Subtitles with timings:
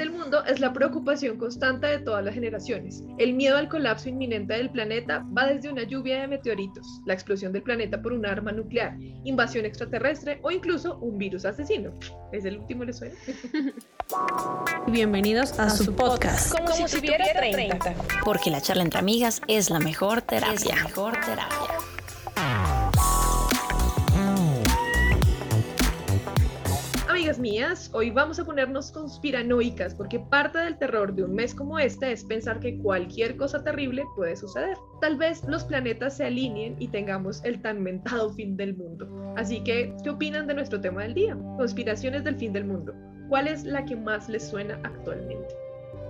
[0.00, 3.04] del mundo es la preocupación constante de todas las generaciones.
[3.18, 7.52] El miedo al colapso inminente del planeta va desde una lluvia de meteoritos, la explosión
[7.52, 11.92] del planeta por un arma nuclear, invasión extraterrestre o incluso un virus asesino.
[12.32, 13.14] ¿Es el último le suena?
[14.86, 16.56] Bienvenidos a, su podcast.
[16.56, 17.94] Como, si, tuviera 30.
[18.24, 20.54] Porque la charla entre amigas es la mejor terapia.
[20.54, 21.79] Es la mejor terapia.
[27.40, 32.12] Mías, hoy vamos a ponernos conspiranoicas porque parte del terror de un mes como este
[32.12, 34.76] es pensar que cualquier cosa terrible puede suceder.
[35.00, 39.08] Tal vez los planetas se alineen y tengamos el tan mentado fin del mundo.
[39.36, 41.34] Así que, ¿qué opinan de nuestro tema del día?
[41.56, 42.94] Conspiraciones del fin del mundo.
[43.28, 45.54] ¿Cuál es la que más les suena actualmente?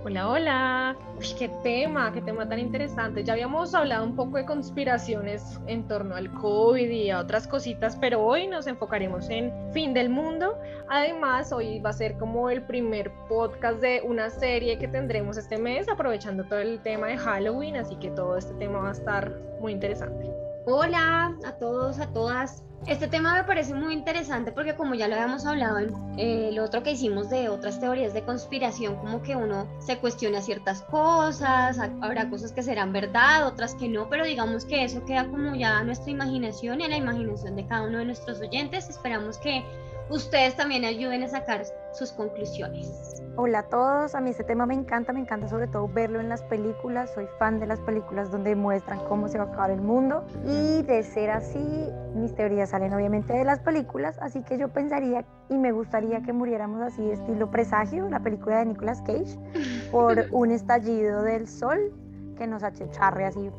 [0.03, 0.97] Hola, hola.
[1.19, 3.23] Uy, qué tema, qué tema tan interesante.
[3.23, 7.95] Ya habíamos hablado un poco de conspiraciones en torno al COVID y a otras cositas,
[7.97, 10.57] pero hoy nos enfocaremos en fin del mundo.
[10.89, 15.59] Además, hoy va a ser como el primer podcast de una serie que tendremos este
[15.59, 19.31] mes, aprovechando todo el tema de Halloween, así que todo este tema va a estar
[19.59, 20.50] muy interesante.
[20.67, 22.63] Hola a todos, a todas.
[22.85, 26.59] Este tema me parece muy interesante porque como ya lo habíamos hablado en eh, el
[26.59, 31.79] otro que hicimos de otras teorías de conspiración, como que uno se cuestiona ciertas cosas,
[32.01, 35.79] habrá cosas que serán verdad, otras que no, pero digamos que eso queda como ya
[35.79, 38.87] a nuestra imaginación y a la imaginación de cada uno de nuestros oyentes.
[38.87, 39.63] Esperamos que
[40.09, 43.21] ustedes también ayuden a sacar sus conclusiones.
[43.37, 46.27] Hola a todos, a mí este tema me encanta, me encanta sobre todo verlo en
[46.27, 49.81] las películas, soy fan de las películas donde muestran cómo se va a acabar el
[49.81, 54.67] mundo y de ser así, mis teorías salen obviamente de las películas, así que yo
[54.67, 59.37] pensaría y me gustaría que muriéramos así estilo presagio, la película de Nicolas Cage,
[59.91, 61.93] por un estallido del sol
[62.37, 63.49] que nos achicharre así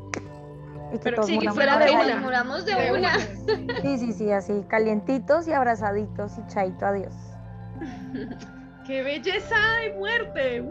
[0.93, 2.17] y que todos sí, que fuera de una.
[2.17, 3.17] Moramos de, una.
[3.81, 7.32] Sí, sí, sí, así, calientitos y abrazaditos y chaito, adiós.
[8.85, 10.61] ¡Qué belleza de muerte!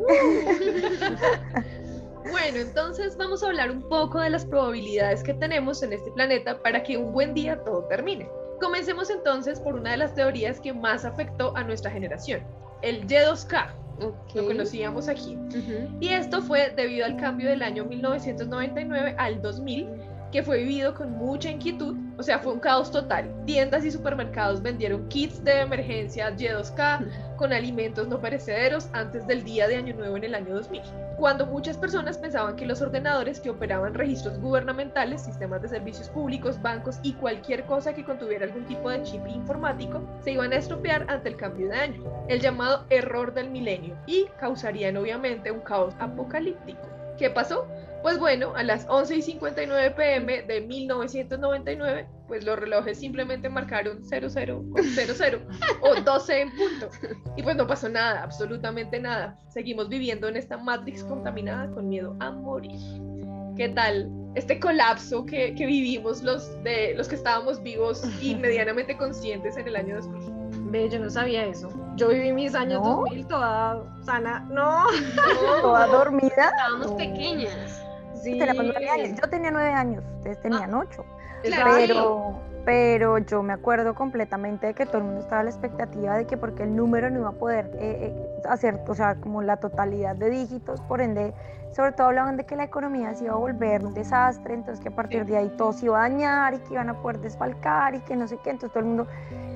[2.30, 6.60] bueno, entonces vamos a hablar un poco de las probabilidades que tenemos en este planeta
[6.62, 8.28] para que un buen día todo termine.
[8.60, 12.42] Comencemos entonces por una de las teorías que más afectó a nuestra generación,
[12.82, 13.74] el Y2K.
[14.34, 15.38] Lo conocíamos aquí.
[16.00, 19.88] Y esto fue debido al cambio del año 1999 al 2000
[20.32, 23.30] que fue vivido con mucha inquietud, o sea, fue un caos total.
[23.44, 29.68] Tiendas y supermercados vendieron kits de emergencia Y2K con alimentos no perecederos antes del día
[29.68, 30.80] de Año Nuevo en el año 2000,
[31.18, 36.60] cuando muchas personas pensaban que los ordenadores que operaban registros gubernamentales, sistemas de servicios públicos,
[36.62, 41.04] bancos y cualquier cosa que contuviera algún tipo de chip informático se iban a estropear
[41.10, 45.94] ante el cambio de año, el llamado error del milenio, y causarían obviamente un caos
[45.98, 46.88] apocalíptico.
[47.18, 47.68] ¿Qué pasó?
[48.02, 54.04] Pues bueno, a las 11 y 59 pm de 1999, pues los relojes simplemente marcaron
[54.04, 55.42] 00 00
[55.82, 56.88] o 12 en punto.
[57.36, 59.38] Y pues no pasó nada, absolutamente nada.
[59.48, 62.80] Seguimos viviendo en esta Matrix contaminada con miedo a morir.
[63.56, 68.96] ¿Qué tal este colapso que, que vivimos los, de, los que estábamos vivos y medianamente
[68.96, 70.70] conscientes en el año 2000?
[70.70, 71.68] Ve, yo no sabía eso.
[71.96, 74.40] Yo viví mis años 2000 toda sana.
[74.50, 74.86] No.
[75.60, 76.50] ¿Toda dormida?
[76.50, 77.82] Estábamos pequeñas.
[79.14, 81.04] Yo tenía nueve años, ustedes tenían ah, ocho.
[81.42, 86.16] Pero, pero yo me acuerdo completamente de que todo el mundo estaba a la expectativa
[86.16, 89.42] de que porque el número no iba a poder eh, eh, hacer, o sea, como
[89.42, 91.34] la totalidad de dígitos, por ende,
[91.72, 94.90] sobre todo hablaban de que la economía se iba a volver un desastre, entonces que
[94.90, 97.94] a partir de ahí todo se iba a dañar y que iban a poder desfalcar
[97.94, 99.06] y que no sé qué, entonces todo el mundo,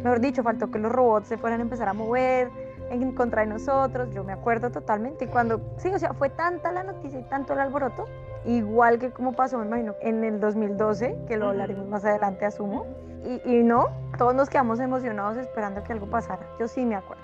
[0.02, 2.50] mejor dicho, faltó que los robots se fueran a empezar a mover
[2.90, 6.82] en contra de nosotros, yo me acuerdo totalmente, cuando, sí, o sea, fue tanta la
[6.82, 8.06] noticia y tanto el alboroto,
[8.46, 12.86] igual que como pasó, me imagino, en el 2012, que lo hablaremos más adelante, asumo,
[13.24, 17.22] y, y, no, todos nos quedamos emocionados esperando que algo pasara, yo sí me acuerdo.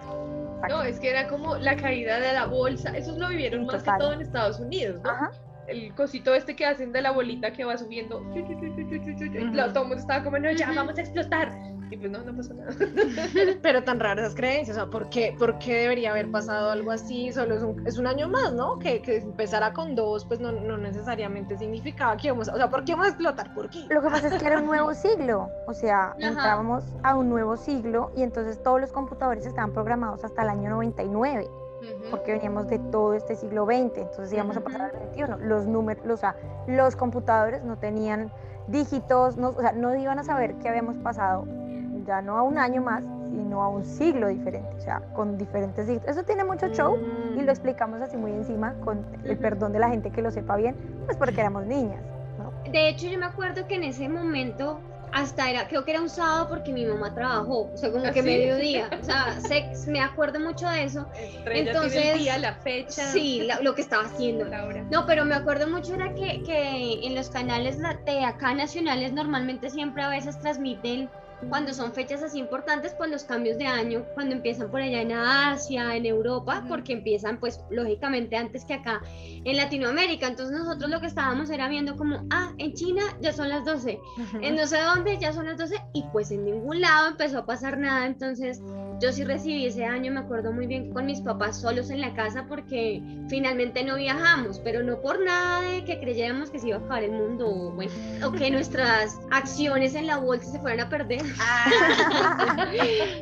[0.69, 3.91] No, es que era como la caída de la bolsa, eso lo vivieron más que
[3.99, 5.31] todo en Estados Unidos, ¿no?
[5.69, 9.95] El cosito este que hacen de la bolita que va subiendo, y todo el mundo
[9.97, 11.53] estaba como, no, ya vamos a explotar,
[11.93, 12.73] y pues no, no pasó nada.
[13.63, 16.91] Pero tan raras esas creencias, o sea, ¿por qué, ¿por qué debería haber pasado algo
[16.91, 17.33] así?
[17.33, 18.79] Solo es un, es un año más, ¿no?
[18.79, 22.85] Que, que empezara con dos, pues no, no necesariamente significaba que íbamos, o sea, ¿por
[22.85, 23.55] qué vamos a explotar?
[23.55, 23.87] ¿Por qué?
[23.91, 27.57] Lo que pasa es que era un nuevo siglo, o sea, entrábamos a un nuevo
[27.57, 31.49] siglo y entonces todos los computadores estaban programados hasta el año 99
[32.11, 35.39] porque veníamos de todo este siglo XX, entonces íbamos a pasar al 21.
[35.39, 36.37] Los números, o sea,
[36.67, 38.31] los computadores no tenían
[38.69, 41.45] dígitos, no, o sea, no iban a saber qué habíamos pasado
[42.05, 45.87] ya no a un año más, sino a un siglo diferente, o sea, con diferentes
[45.87, 46.11] dígitos.
[46.11, 46.99] Eso tiene mucho show
[47.35, 47.51] y lo mm.
[47.51, 50.77] explicamos así muy encima, con el perdón de la gente que lo sepa bien,
[51.07, 52.01] pues porque éramos niñas.
[52.71, 54.81] De hecho, yo me acuerdo que en ese momento
[55.13, 58.21] hasta era, creo que era un sábado porque mi mamá trabajó, o sea, como que
[58.21, 59.37] ¿Ah, mediodía, o sea,
[59.87, 61.07] me acuerdo mucho de eso.
[61.47, 63.07] Entonces, el día, la fecha.
[63.13, 64.47] Sí, lo que estaba haciendo.
[64.91, 69.69] No, pero me acuerdo mucho era que, que en los canales de acá nacionales normalmente
[69.69, 71.11] siempre a veces transmiten
[71.49, 75.13] cuando son fechas así importantes, pues los cambios de año, cuando empiezan por allá en
[75.13, 79.01] Asia, en Europa, porque empiezan pues lógicamente antes que acá
[79.45, 80.29] en Latinoamérica.
[80.29, 84.01] Entonces nosotros lo que estábamos era viendo como, ah, en China ya son las 12,
[84.41, 87.47] en no sé dónde ya son las 12 y pues en ningún lado empezó a
[87.47, 88.07] pasar nada.
[88.07, 88.61] Entonces
[89.01, 92.15] yo sí recibí ese año, me acuerdo muy bien con mis papás solos en la
[92.15, 96.77] casa porque finalmente no viajamos, pero no por nada de que creyéramos que se iba
[96.77, 97.93] a acabar el mundo o, bueno,
[98.25, 101.23] o que nuestras acciones en la bolsa se fueran a perder.
[101.41, 102.69] Ah.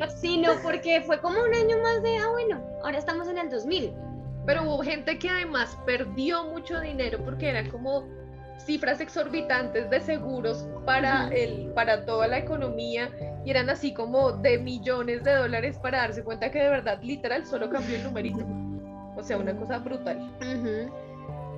[0.17, 3.93] sino porque fue como un año más de, ah, bueno, ahora estamos en el 2000.
[4.45, 8.07] Pero hubo gente que además perdió mucho dinero porque eran como
[8.65, 13.09] cifras exorbitantes de seguros para, el, para toda la economía
[13.45, 17.45] y eran así como de millones de dólares para darse cuenta que de verdad literal
[17.45, 18.45] solo cambió el numerito.
[19.15, 20.31] O sea, una cosa brutal.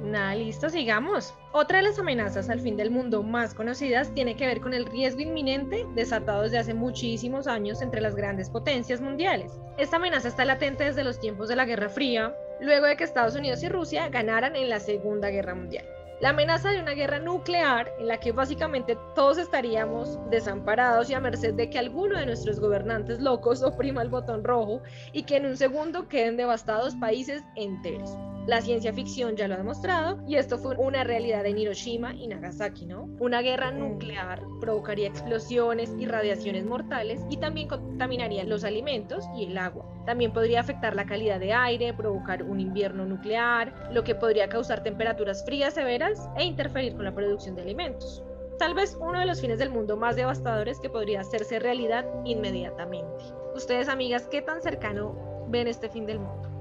[0.03, 1.33] Nada, listo, sigamos.
[1.53, 4.85] Otra de las amenazas al fin del mundo más conocidas tiene que ver con el
[4.85, 9.53] riesgo inminente desatado desde hace muchísimos años entre las grandes potencias mundiales.
[9.77, 13.38] Esta amenaza está latente desde los tiempos de la Guerra Fría, luego de que Estados
[13.38, 15.85] Unidos y Rusia ganaran en la Segunda Guerra Mundial.
[16.19, 21.21] La amenaza de una guerra nuclear en la que básicamente todos estaríamos desamparados y a
[21.21, 24.81] merced de que alguno de nuestros gobernantes locos oprima el botón rojo
[25.13, 28.17] y que en un segundo queden devastados países enteros.
[28.45, 32.27] La ciencia ficción ya lo ha demostrado y esto fue una realidad en Hiroshima y
[32.27, 33.03] Nagasaki, ¿no?
[33.19, 39.57] Una guerra nuclear provocaría explosiones y radiaciones mortales y también contaminaría los alimentos y el
[39.57, 39.85] agua.
[40.05, 44.83] También podría afectar la calidad de aire, provocar un invierno nuclear, lo que podría causar
[44.83, 48.25] temperaturas frías severas e interferir con la producción de alimentos.
[48.59, 53.23] Tal vez uno de los fines del mundo más devastadores que podría hacerse realidad inmediatamente.
[53.55, 56.52] Ustedes, amigas, ¿qué tan cercano ven este fin del mundo?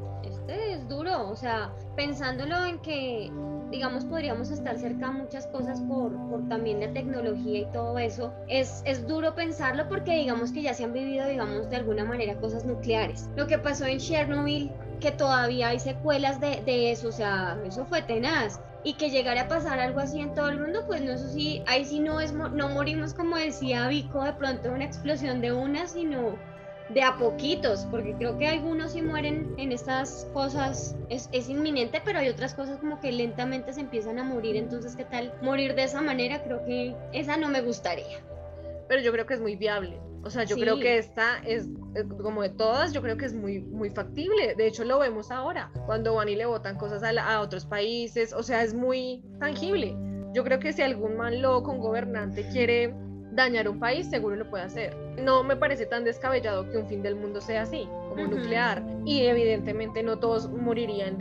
[0.48, 3.30] Es duro, o sea, pensándolo en que,
[3.70, 8.32] digamos, podríamos estar cerca de muchas cosas por, por también la tecnología y todo eso,
[8.48, 12.36] es, es duro pensarlo porque digamos que ya se han vivido, digamos, de alguna manera
[12.36, 13.28] cosas nucleares.
[13.36, 17.84] Lo que pasó en Chernobyl, que todavía hay secuelas de, de eso, o sea, eso
[17.86, 21.12] fue tenaz y que llegara a pasar algo así en todo el mundo, pues no,
[21.12, 25.40] eso sí, ahí sí no es, no morimos como decía Vico de pronto una explosión
[25.40, 26.38] de una, sino
[26.94, 32.02] de a poquitos, porque creo que algunos sí mueren en estas cosas, es, es, inminente,
[32.04, 35.74] pero hay otras cosas como que lentamente se empiezan a morir, entonces qué tal morir
[35.74, 38.18] de esa manera, creo que esa no me gustaría.
[38.88, 41.68] Pero yo creo que es muy viable, o sea, yo creo que esta es,
[42.22, 45.70] como de todas, yo creo que es muy, muy factible, de hecho lo vemos ahora,
[45.86, 49.96] cuando van y le votan cosas a, a otros países, o sea, es muy tangible.
[50.34, 52.94] Yo creo que si algún man loco, un gobernante quiere
[53.32, 54.96] dañar un país, seguro lo puede hacer.
[55.18, 58.82] No me parece tan descabellado que un fin del mundo sea así, como nuclear.
[59.04, 61.18] Y evidentemente no todos morirían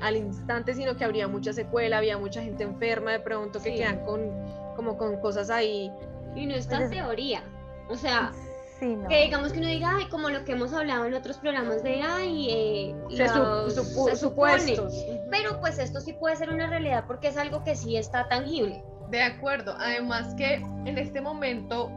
[0.00, 4.04] al instante, sino que habría mucha secuela, había mucha gente enferma de pronto que quedan
[4.04, 4.20] con,
[4.76, 5.92] como con cosas ahí.
[6.34, 7.42] Y no es tan teoría.
[7.88, 8.32] O sea,
[8.80, 12.00] que digamos que uno diga, ay, como lo que hemos hablado en otros programas de,
[12.02, 14.94] ay, eh, se supuestos.
[15.30, 18.82] Pero pues esto sí puede ser una realidad porque es algo que sí está tangible.
[19.10, 21.90] De acuerdo, además que en este momento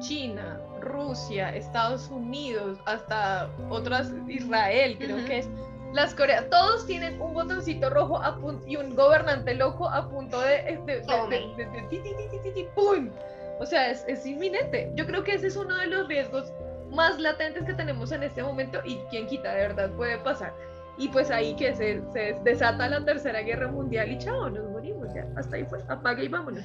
[0.00, 5.48] China, Rusia, Estados Unidos, hasta otras, Israel, creo que es,
[5.92, 10.78] las Coreas, todos tienen un botoncito rojo a y un gobernante loco a punto de,
[10.86, 13.10] de, ¡pum!
[13.58, 14.90] O sea, es, es inminente.
[14.94, 16.52] Yo creo que ese es uno de los riesgos
[16.90, 20.54] más latentes que tenemos en este momento y quien quita, de verdad puede pasar.
[21.00, 25.12] Y pues ahí que se, se desata la tercera guerra mundial y chao, nos morimos
[25.14, 25.26] ya.
[25.34, 26.62] Hasta ahí fue, apague y vámonos.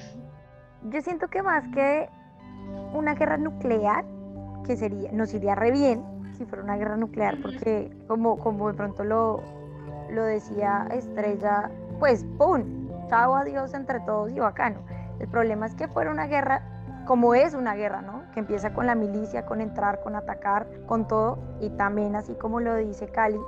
[0.89, 2.09] Yo siento que más que
[2.93, 4.03] una guerra nuclear,
[4.65, 6.03] que sería, nos iría re bien
[6.37, 9.41] si fuera una guerra nuclear, porque como, como de pronto lo,
[10.09, 12.89] lo decía Estrella, pues ¡pum!
[13.07, 14.81] Chao, adiós entre todos y bacano.
[15.17, 16.61] El problema es que fuera una guerra
[17.05, 18.23] como es una guerra, ¿no?
[18.33, 22.59] Que empieza con la milicia, con entrar, con atacar, con todo, y también así como
[22.59, 23.39] lo dice Cali,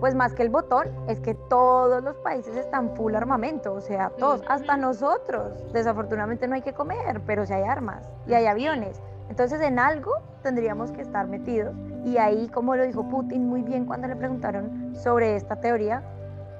[0.00, 4.10] pues más que el botón, es que todos los países están full armamento, o sea,
[4.10, 5.52] todos, hasta nosotros.
[5.72, 9.00] Desafortunadamente no hay que comer, pero si hay armas y hay aviones.
[9.28, 10.12] Entonces en algo
[10.42, 11.74] tendríamos que estar metidos.
[12.04, 16.02] Y ahí, como lo dijo Putin muy bien cuando le preguntaron sobre esta teoría,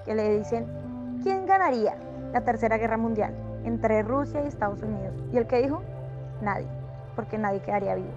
[0.05, 0.67] que le dicen,
[1.23, 1.97] ¿quién ganaría
[2.33, 5.15] la Tercera Guerra Mundial entre Rusia y Estados Unidos?
[5.33, 5.83] Y el que dijo,
[6.41, 6.69] nadie,
[7.15, 8.09] porque nadie quedaría vivo.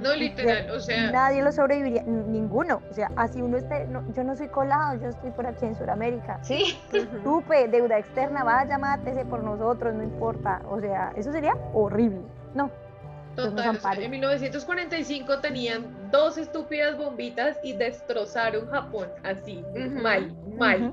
[0.00, 1.10] No, literal, o sea.
[1.10, 2.82] Nadie lo sobreviviría, ninguno.
[2.90, 6.38] O sea, así uno esté, yo no soy colado, yo estoy por aquí en Sudamérica.
[6.42, 6.78] Sí.
[7.24, 10.62] Tupe, deuda externa, vaya, mátese por nosotros, no importa.
[10.68, 12.22] O sea, eso sería horrible.
[12.54, 12.70] no.
[13.36, 19.64] Total, en 1945 tenían dos estúpidas bombitas y destrozaron Japón así,
[20.02, 20.92] mal, mal.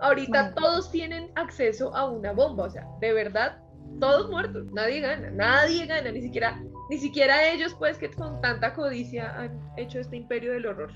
[0.00, 3.58] Ahorita todos tienen acceso a una bomba, o sea, de verdad,
[4.00, 6.60] todos muertos, nadie gana, nadie gana, ni siquiera,
[6.92, 10.90] ni siquiera ellos, pues, que con tanta codicia han hecho este imperio del horror.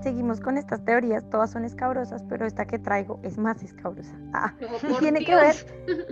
[0.00, 4.16] Seguimos con estas teorías, todas son escabrosas, pero esta que traigo es más escabrosa.
[4.32, 4.54] Ah,
[4.88, 5.54] y tiene que ver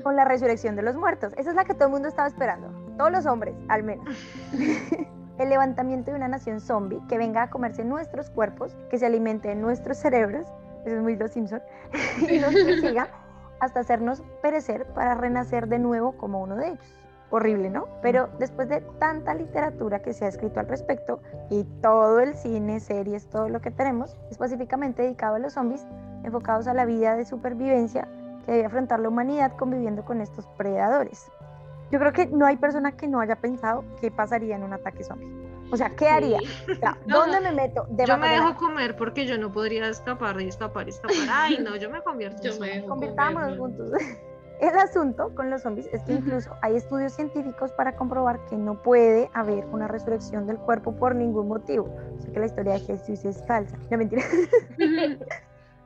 [0.02, 1.32] con la resurrección de los muertos.
[1.38, 4.04] Esa es la que todo el mundo estaba esperando, todos los hombres, al menos.
[5.38, 9.48] el levantamiento de una nación zombie que venga a comerse nuestros cuerpos, que se alimente
[9.48, 10.44] de nuestros cerebros,
[10.84, 11.62] eso es muy los Simpson,
[12.30, 13.08] y nos persiga
[13.60, 16.99] hasta hacernos perecer para renacer de nuevo como uno de ellos
[17.30, 17.88] horrible, ¿no?
[18.02, 22.80] Pero después de tanta literatura que se ha escrito al respecto y todo el cine,
[22.80, 25.86] series, todo lo que tenemos, específicamente dedicado a los zombies,
[26.24, 28.08] enfocados a la vida de supervivencia
[28.44, 31.30] que debe afrontar la humanidad conviviendo con estos predadores.
[31.90, 35.02] Yo creo que no hay persona que no haya pensado qué pasaría en un ataque
[35.02, 35.28] zombie.
[35.72, 36.38] O sea, ¿qué haría?
[37.06, 37.86] ¿Dónde me meto?
[38.06, 41.16] yo me dejo comer porque yo no podría escapar y escapar y escapar.
[41.30, 42.42] Ay, no, yo me convierto.
[42.42, 43.92] Yo me Convirtámonos juntos.
[44.60, 48.82] El asunto con los zombies es que incluso hay estudios científicos para comprobar que no
[48.82, 51.96] puede haber una resurrección del cuerpo por ningún motivo.
[52.18, 53.78] O sea que la historia de Jesús es falsa.
[53.90, 54.22] No mentira.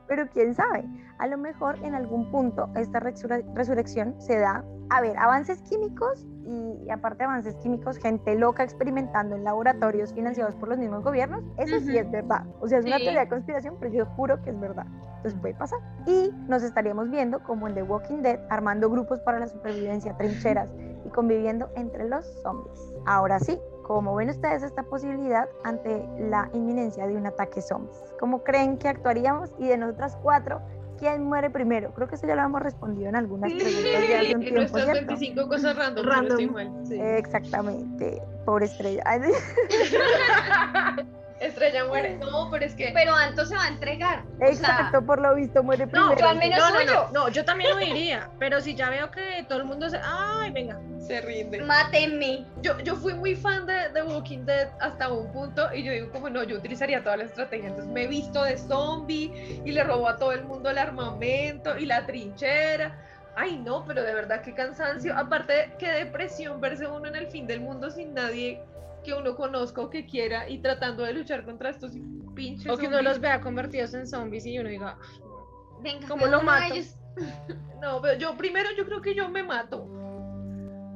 [0.06, 0.84] Pero quién sabe,
[1.18, 4.64] a lo mejor en algún punto esta resurrección se da.
[4.90, 10.54] A ver, avances químicos y aparte de avances químicos, gente loca experimentando en laboratorios financiados
[10.56, 12.44] por los mismos gobiernos, eso sí es verdad.
[12.60, 14.86] O sea, es una teoría de conspiración, pero yo juro que es verdad.
[15.16, 15.78] Entonces puede pasar.
[16.06, 20.68] Y nos estaríamos viendo como en The Walking Dead, armando grupos para la supervivencia, trincheras
[21.06, 22.78] y conviviendo entre los zombies.
[23.06, 28.02] Ahora sí, ¿Cómo ven ustedes esta posibilidad ante la inminencia de un ataque zombies?
[28.18, 29.50] ¿Cómo creen que actuaríamos?
[29.58, 30.62] Y de nosotras cuatro,
[30.98, 31.92] ¿quién muere primero?
[31.92, 35.48] Creo que eso ya lo hemos respondido en algunas preguntas de hace un tiempo, 25
[35.48, 36.06] cosas random.
[36.06, 36.56] random.
[36.90, 38.22] Exactamente.
[38.46, 39.04] Pobre estrella.
[41.40, 42.16] Estrella muere.
[42.16, 42.90] No, pero es que.
[42.94, 44.22] Pero Anto se va a entregar.
[44.40, 46.10] Exacto, por lo visto muere primero.
[46.10, 48.30] No, yo al menos no, no, no, yo también lo diría.
[48.38, 49.98] Pero si ya veo que todo el mundo se.
[50.02, 50.78] ¡Ay, venga!
[51.00, 51.60] Se rinde.
[51.62, 52.46] Mátenme.
[52.62, 56.10] Yo, yo fui muy fan de The Walking Dead hasta un punto y yo digo,
[56.10, 57.68] como no, yo utilizaría toda la estrategia.
[57.68, 61.76] Entonces me he visto de zombie y le robo a todo el mundo el armamento
[61.76, 62.96] y la trinchera.
[63.36, 65.14] Ay, no, pero de verdad qué cansancio.
[65.16, 68.62] Aparte, qué depresión verse uno en el fin del mundo sin nadie
[69.04, 71.92] que uno conozca o que quiera y tratando de luchar contra estos
[72.34, 72.70] pinches.
[72.72, 74.98] O que uno los vea convertidos en zombies y uno diga,
[75.80, 76.74] venga, ¿cómo lo mato?
[77.80, 79.82] No, pero yo primero yo creo que yo me mato.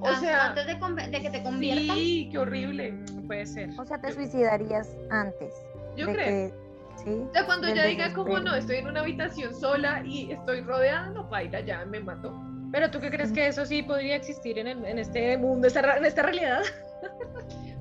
[0.01, 1.97] O ah, sea, antes de, que te conviertan.
[1.97, 2.95] Sí, qué horrible.
[3.27, 3.71] puede ser.
[3.79, 5.53] O sea, te suicidarías antes.
[5.97, 6.53] Yo creo.
[6.97, 7.25] ¿sí?
[7.35, 11.25] Ya cuando ya diga como no, estoy en una habitación sola y estoy rodeada, no
[11.29, 12.33] baila, ya me mato.
[12.73, 16.23] Pero tú qué crees que eso sí podría existir en, en este mundo, en esta
[16.23, 16.63] realidad?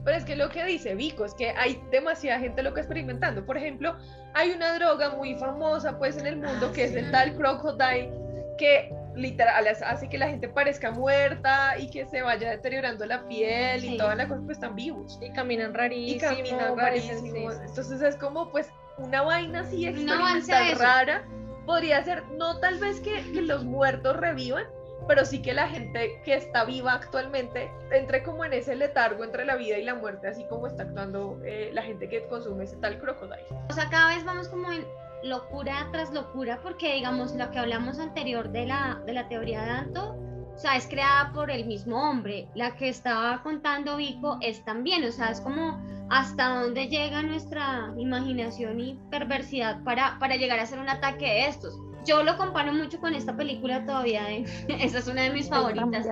[0.07, 3.45] Pero es que lo que dice Vico es que hay demasiada gente loca experimentando.
[3.45, 3.97] Por ejemplo,
[4.33, 8.09] hay una droga muy famosa pues en el mundo que es el tal crocodile
[8.57, 13.83] que literal hace que la gente parezca muerta y que se vaya deteriorando la piel
[13.83, 15.19] y toda la cosa, pues están vivos.
[15.21, 16.15] Y caminan rarísimo.
[16.15, 17.51] Y caminan rarísimo.
[17.51, 21.27] Entonces es como pues una vaina así experimental rara.
[21.65, 24.67] Podría ser, no tal vez que, que los muertos revivan,
[25.07, 29.45] pero sí que la gente que está viva actualmente entre como en ese letargo entre
[29.45, 32.77] la vida y la muerte, así como está actuando eh, la gente que consume ese
[32.77, 33.45] tal crocodile.
[33.69, 34.85] O sea, cada vez vamos como en
[35.23, 39.69] locura tras locura, porque digamos lo que hablamos anterior de la, de la teoría de
[39.71, 40.15] Anto,
[40.57, 42.47] o sea, es creada por el mismo hombre.
[42.55, 47.93] La que estaba contando Vico es también, o sea, es como hasta dónde llega nuestra
[47.97, 52.73] imaginación y perversidad para, para llegar a hacer un ataque de estos yo lo comparo
[52.73, 54.45] mucho con esta película todavía, de,
[54.79, 56.07] esa es una de mis favoritas.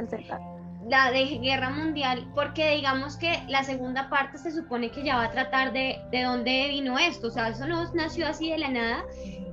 [0.87, 5.25] La de Guerra Mundial, porque digamos que la segunda parte se supone que ya va
[5.25, 8.69] a tratar de, de dónde vino esto, o sea, eso no nació así de la
[8.69, 9.03] nada,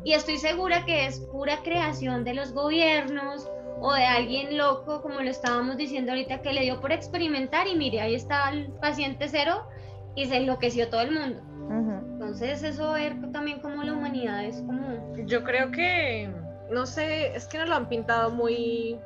[0.04, 3.48] y estoy segura que es pura creación de los gobiernos
[3.80, 7.66] o de alguien loco, como lo estábamos diciendo ahorita, que le dio por experimentar.
[7.66, 9.66] Y mire, ahí está el paciente cero
[10.14, 11.40] y se enloqueció todo el mundo.
[12.12, 15.16] Entonces eso ver también como la humanidad es como...
[15.26, 16.30] Yo creo que,
[16.70, 18.98] no sé, es que no lo han pintado muy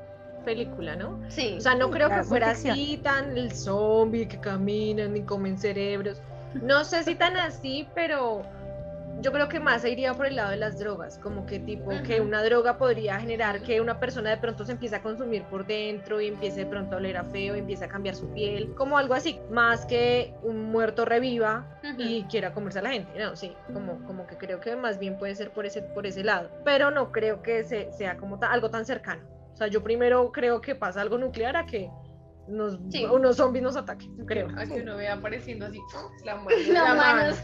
[0.46, 1.20] película, ¿no?
[1.28, 1.56] Sí.
[1.58, 6.22] O sea, no creo que fuera así tan el zombie que caminan y comen cerebros.
[6.62, 8.42] No sé si tan así, pero
[9.20, 11.90] yo creo que más se iría por el lado de las drogas, como que tipo
[12.06, 15.66] que una droga podría generar que una persona de pronto se empiece a consumir por
[15.66, 18.74] dentro y empiece de pronto a oler a feo y empiece a cambiar su piel,
[18.74, 21.66] como algo así, más que un muerto reviva
[21.98, 25.18] y quiera comerse a la gente, no, sí, como, como que creo que más bien
[25.18, 28.70] puede ser por ese, por ese lado, pero no creo que se, sea como algo
[28.70, 29.22] tan cercano,
[29.56, 31.90] o sea, yo primero creo que pasa algo nuclear a que
[32.46, 33.06] nos, Sí.
[33.06, 34.48] unos zombies nos ataquen, creo.
[34.54, 35.80] A que uno vea apareciendo así
[36.26, 37.36] la mano, la mano,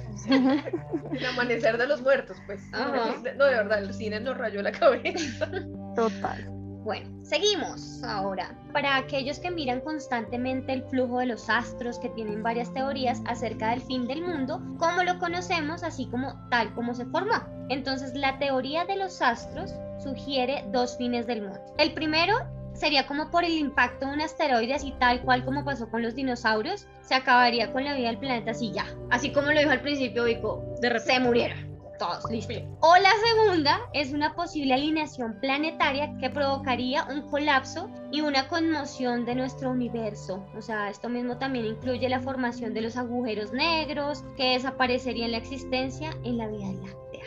[1.11, 2.61] el amanecer de los muertos, pues.
[2.75, 3.15] Ajá.
[3.35, 5.51] No, de verdad, el cine nos rayó la cabeza.
[5.97, 6.47] Total.
[6.85, 8.57] Bueno, seguimos ahora.
[8.73, 13.71] Para aquellos que miran constantemente el flujo de los astros, que tienen varias teorías acerca
[13.71, 17.37] del fin del mundo, como lo conocemos, así como tal como se formó.
[17.69, 19.73] Entonces, la teoría de los astros
[20.03, 21.61] sugiere dos fines del mundo.
[21.79, 22.35] El primero
[22.75, 26.15] sería como por el impacto de un asteroide, así tal cual como pasó con los
[26.15, 28.87] dinosaurios, se acabaría con la vida del planeta así ya.
[29.11, 31.13] Así como lo dijo al principio Vico, De repente.
[31.13, 31.72] se murieron.
[32.03, 32.55] Todos, listo.
[32.81, 39.25] O la segunda es una posible alineación planetaria que provocaría un colapso y una conmoción
[39.25, 40.45] de nuestro universo.
[40.57, 45.37] O sea, esto mismo también incluye la formación de los agujeros negros que desaparecerían la
[45.37, 47.25] existencia en la Vía Láctea.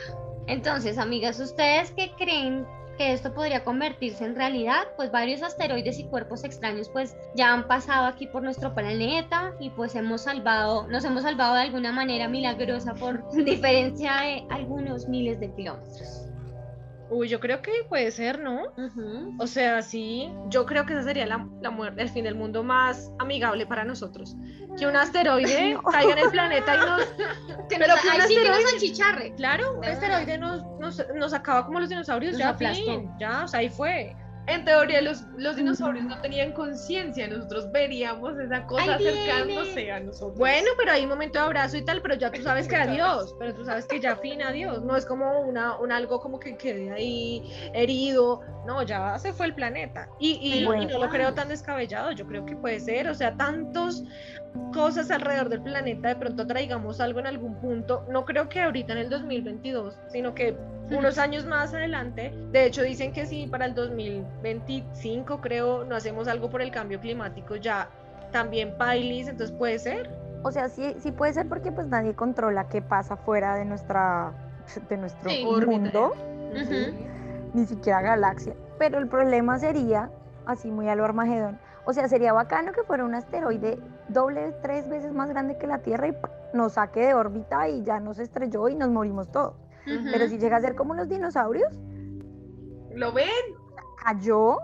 [0.47, 4.87] Entonces, amigas, ¿ustedes qué creen que esto podría convertirse en realidad?
[4.95, 9.69] Pues varios asteroides y cuerpos extraños pues ya han pasado aquí por nuestro planeta y
[9.71, 15.39] pues hemos salvado, nos hemos salvado de alguna manera milagrosa por diferencia de algunos miles
[15.39, 16.24] de kilómetros.
[17.09, 18.63] Uy, yo creo que puede ser, ¿no?
[19.37, 22.63] O sea, sí, yo creo que esa sería la, la muerte, el fin del mundo
[22.63, 24.35] más amigable para nosotros.
[24.77, 27.01] Que un asteroide caiga en el planeta y nos...
[27.69, 29.35] Que Pero nos, que un ahí sí que nos asteroide-.
[29.35, 29.89] Claro, un Ah.
[29.89, 32.83] asteroide nos, nos, nos acaba como los dinosaurios, Nos ya, aplastó.
[32.85, 34.15] fin, ya, o sea, ahí fue.
[34.47, 39.21] En teoría, los, los dinosaurios no tenían conciencia, nosotros veríamos esa cosa viene.
[39.21, 40.37] acercándose a nosotros.
[40.37, 43.35] Bueno, pero hay un momento de abrazo y tal, pero ya tú sabes que adiós,
[43.39, 44.83] pero tú sabes que ya fin, adiós.
[44.83, 49.47] No es como una, un algo como que quede ahí herido, no, ya se fue
[49.47, 50.09] el planeta.
[50.19, 50.83] Y, y, Bueno.
[50.83, 54.03] y no lo creo tan descabellado, yo creo que puede ser, o sea, tantos
[54.73, 58.93] cosas alrededor del planeta, de pronto traigamos algo en algún punto, no creo que ahorita
[58.93, 60.55] en el 2022, sino que
[60.91, 66.27] unos años más adelante, de hecho dicen que si para el 2025 creo no hacemos
[66.27, 67.89] algo por el cambio climático, ya
[68.31, 70.09] también Pailis, entonces puede ser.
[70.43, 74.33] O sea, sí, sí puede ser porque pues nadie controla qué pasa fuera de nuestra
[74.89, 75.45] de nuestro Sí.
[75.65, 76.13] mundo,
[76.51, 76.95] Ujú.
[77.53, 78.53] ni siquiera galaxia.
[78.79, 80.09] Pero el problema sería,
[80.45, 83.77] así muy a lo Armagedón, o sea, sería bacano que fuera un asteroide
[84.09, 86.15] doble, tres veces más grande que la Tierra y
[86.53, 89.53] nos saque de órbita y ya nos estrelló y nos morimos todos.
[89.85, 91.71] Pero si llega a ser como los dinosaurios,
[92.93, 93.27] ¿Lo ven?
[94.03, 94.57] cayó,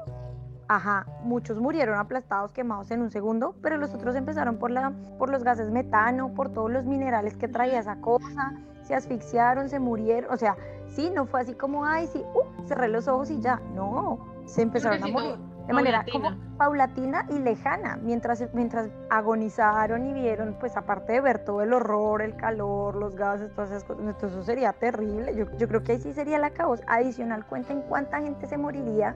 [0.68, 5.30] ajá, muchos murieron aplastados, quemados en un segundo, pero los otros empezaron por, la, por
[5.30, 8.54] los gases metano, por todos los minerales que traía esa cosa,
[8.84, 10.56] se asfixiaron, se murieron, o sea,
[10.88, 14.62] sí, no fue así como, ay, sí, uh, cerré los ojos y ya, no, se
[14.62, 17.26] empezaron a morir de manera como paulatina.
[17.30, 22.36] y lejana, mientras, mientras agonizaron y vieron, pues aparte de ver todo el horror, el
[22.36, 26.00] calor, los gases, todas esas cosas, entonces eso sería terrible, yo, yo creo que ahí
[26.00, 26.82] sí sería la caos.
[26.88, 29.16] Adicional, cuenten cuánta gente se moriría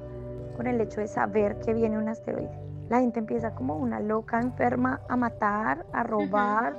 [0.56, 2.50] con el hecho de saber que viene un asteroide.
[2.90, 6.76] La gente empieza como una loca enferma a matar, a robar,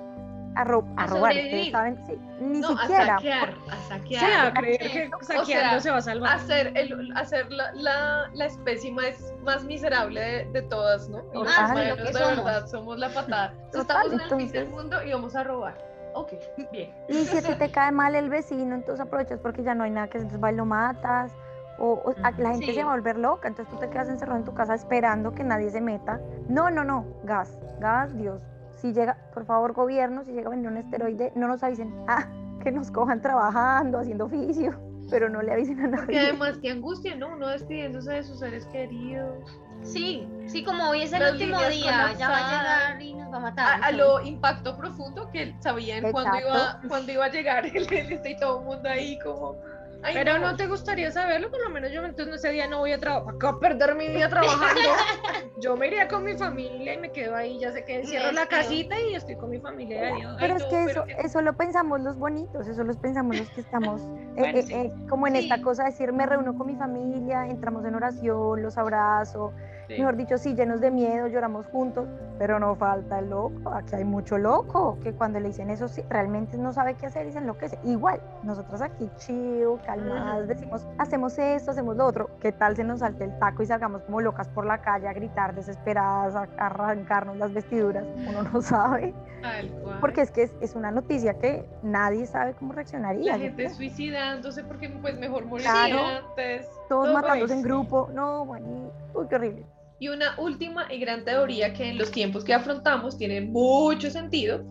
[0.57, 3.07] a, ro- a A robar, ustedes saben, sí, ni No, a siquiera.
[3.17, 4.47] saquear, por- a Sí, saquear.
[4.47, 6.37] a creer que O saqueando sea, se va a salvar.
[6.37, 11.19] hacer, el, hacer la, la, la especie más, más miserable de, de todas, ¿no?
[11.33, 12.45] Y los Ah, humanos, lo que de somos.
[12.45, 13.53] verdad, somos la patada.
[13.67, 15.79] Entonces, Total, estamos en el fin del entonces- mundo y vamos a robar.
[16.15, 16.33] Ok,
[16.73, 16.95] bien.
[17.09, 19.91] Y si a ti te cae mal el vecino, entonces aprovechas porque ya no hay
[19.91, 21.33] nada que hacer, entonces vas y lo matas.
[21.79, 22.73] O, o a- la gente Sí.
[22.75, 25.45] se va a volver loca, entonces tú te quedas encerrado en tu casa esperando que
[25.45, 26.19] nadie se meta.
[26.49, 28.41] No, no, no, gas, gas, Dios.
[28.77, 31.95] Si llega, por favor, gobierno, si llega a venir un asteroide, no nos avisen.
[32.09, 32.27] Ah,
[32.63, 34.79] que nos cojan trabajando, haciendo oficio,
[35.11, 36.21] pero no le avisen a Porque nadie.
[36.29, 37.29] además, qué angustia, ¿no?
[37.35, 39.61] Uno despidiéndose de sus seres queridos.
[39.83, 42.51] Sí, sí, como hoy es el Las último día, ya va a
[42.91, 43.85] llegar y nos va a A, matar.
[43.85, 47.93] a lo impacto profundo que sabían cuándo iba, cuándo iba a llegar el
[48.27, 49.57] y todo el mundo ahí como...
[50.07, 52.93] ay, Pero no te gustaría saberlo, por lo menos yo entonces ese día no voy
[52.93, 54.81] a trabajar, a perder mi día trabajando.
[55.57, 58.47] yo me iría con mi familia y me quedo ahí, ya sé que cierro la
[58.47, 60.01] casita y estoy con mi familia.
[60.39, 63.51] Pero Ay, es que eso, que- eso lo pensamos los bonitos, eso los pensamos los
[63.51, 64.01] que estamos
[64.37, 64.75] eh, Bueno, eh, sí.
[64.75, 68.63] eh, como en esta cosa de decir me reúno con mi familia, entramos en oración,
[68.63, 69.53] los abrazo,
[69.89, 69.99] Sí.
[69.99, 74.05] mejor dicho, sí, llenos de miedo, lloramos juntos, pero no falta el loco, aquí hay
[74.05, 77.39] mucho loco, que cuando le dicen eso sí, realmente no sabe qué hacer y se
[77.39, 77.79] enloquece.
[77.85, 82.99] Igual, nosotros aquí chill, calmadas, decimos, hacemos esto, hacemos lo otro, ¿qué tal se nos
[83.01, 87.37] salte el taco y salgamos como locas por la calle a gritar desesperadas, a arrancarnos
[87.37, 88.05] las vestiduras?
[88.29, 89.99] Uno no sabe, Tal cual.
[90.01, 93.33] porque es que es, es una noticia que nadie sabe cómo reaccionaría.
[93.33, 93.75] la gente creo.
[93.75, 95.99] suicidándose porque pues mejor morir Claro.
[96.05, 96.67] antes.
[96.89, 99.67] Todos todo matándose en grupo, no, bueno, uy, qué horrible.
[99.99, 104.67] Y una última y gran teoría que en los tiempos que afrontamos tiene mucho sentido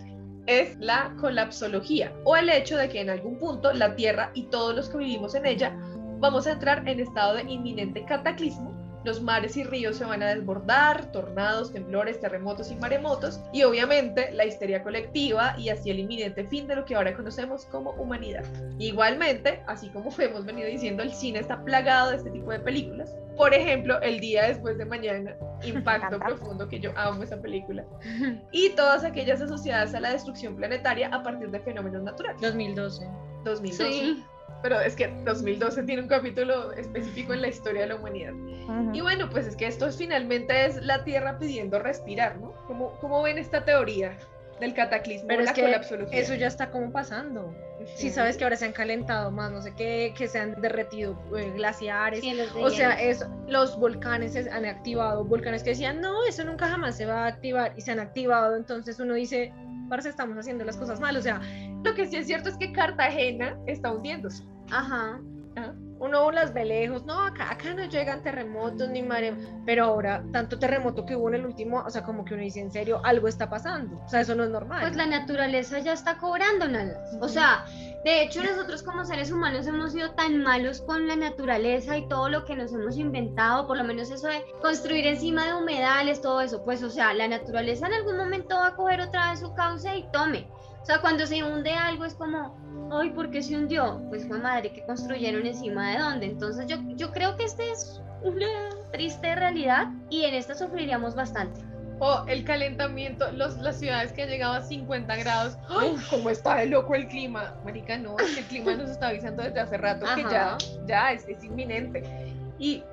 [0.46, 4.76] es la colapsología o el hecho de que en algún punto la Tierra y todos
[4.76, 5.76] los que vivimos en ella
[6.20, 8.75] vamos a entrar en estado de inminente cataclismo
[9.06, 14.32] los mares y ríos se van a desbordar, tornados, temblores, terremotos y maremotos, y obviamente
[14.32, 18.44] la histeria colectiva y así el inminente fin de lo que ahora conocemos como humanidad.
[18.80, 23.16] Igualmente, así como hemos venido diciendo, el cine está plagado de este tipo de películas.
[23.38, 27.86] Por ejemplo, El día después de mañana, Impacto Profundo, que yo amo esa película,
[28.52, 32.42] y todas aquellas asociadas a la destrucción planetaria a partir de fenómenos naturales.
[32.42, 33.08] 2012.
[33.44, 33.92] 2012.
[33.92, 34.26] Sí
[34.62, 38.34] pero es que 2012 tiene un capítulo específico en la historia de la humanidad.
[38.94, 42.54] Y bueno, pues es que esto finalmente es la Tierra pidiendo respirar, ¿no?
[42.68, 44.18] ¿Cómo, cómo ven esta teoría
[44.60, 45.28] del cataclismo?
[45.28, 47.54] Pero es que eso ya está como pasando.
[47.96, 51.20] Si sabes que ahora se han calentado más, no sé qué, que se han derretido
[51.38, 52.24] eh, glaciares.
[52.56, 56.98] o sea, es, los volcanes se han activado, volcanes que decían, no, eso nunca jamás
[56.98, 58.56] se va a activar y se han activado.
[58.56, 59.54] Entonces uno dice,
[59.90, 61.16] parece estamos haciendo las cosas mal.
[61.18, 61.42] O sea,
[61.86, 64.44] lo que sí es cierto es que Cartagena está hundiéndose.
[64.72, 65.22] Ajá.
[65.98, 70.60] Uno las ve lejos, no, acá, acá no llegan terremotos ni maremotos, pero ahora tanto
[70.60, 73.30] terremoto que hubo en el último, o sea, como que uno dice, en serio, algo
[73.30, 74.82] está pasando, o sea, eso no es normal.
[74.82, 76.66] Pues la naturaleza ya está cobrando,
[77.22, 77.66] o sea,
[78.04, 82.28] de hecho nosotros como seres humanos hemos sido tan malos con la naturaleza y todo
[82.28, 86.42] lo que nos hemos inventado, por lo menos eso de construir encima de humedales, todo
[86.42, 89.54] eso, pues, o sea, la naturaleza en algún momento va a coger otra vez su
[89.56, 90.50] cauce y tome.
[90.86, 92.56] O sea, cuando se hunde algo es como,
[92.92, 94.04] ay, ¿por qué se hundió?
[94.10, 96.26] Pues fue madre que construyeron encima de dónde.
[96.28, 98.46] Entonces yo, yo creo que esta es una
[98.92, 101.60] triste realidad y en esta sufriríamos bastante.
[101.98, 105.96] O el calentamiento, los, las ciudades que han llegado a 50 grados, ¡ay!
[106.08, 107.56] ¿Cómo está de loco el clima?
[107.66, 111.14] Marica, no, es que el clima nos está avisando desde hace rato que ya, ya
[111.14, 112.04] es, es inminente.
[112.60, 112.84] Y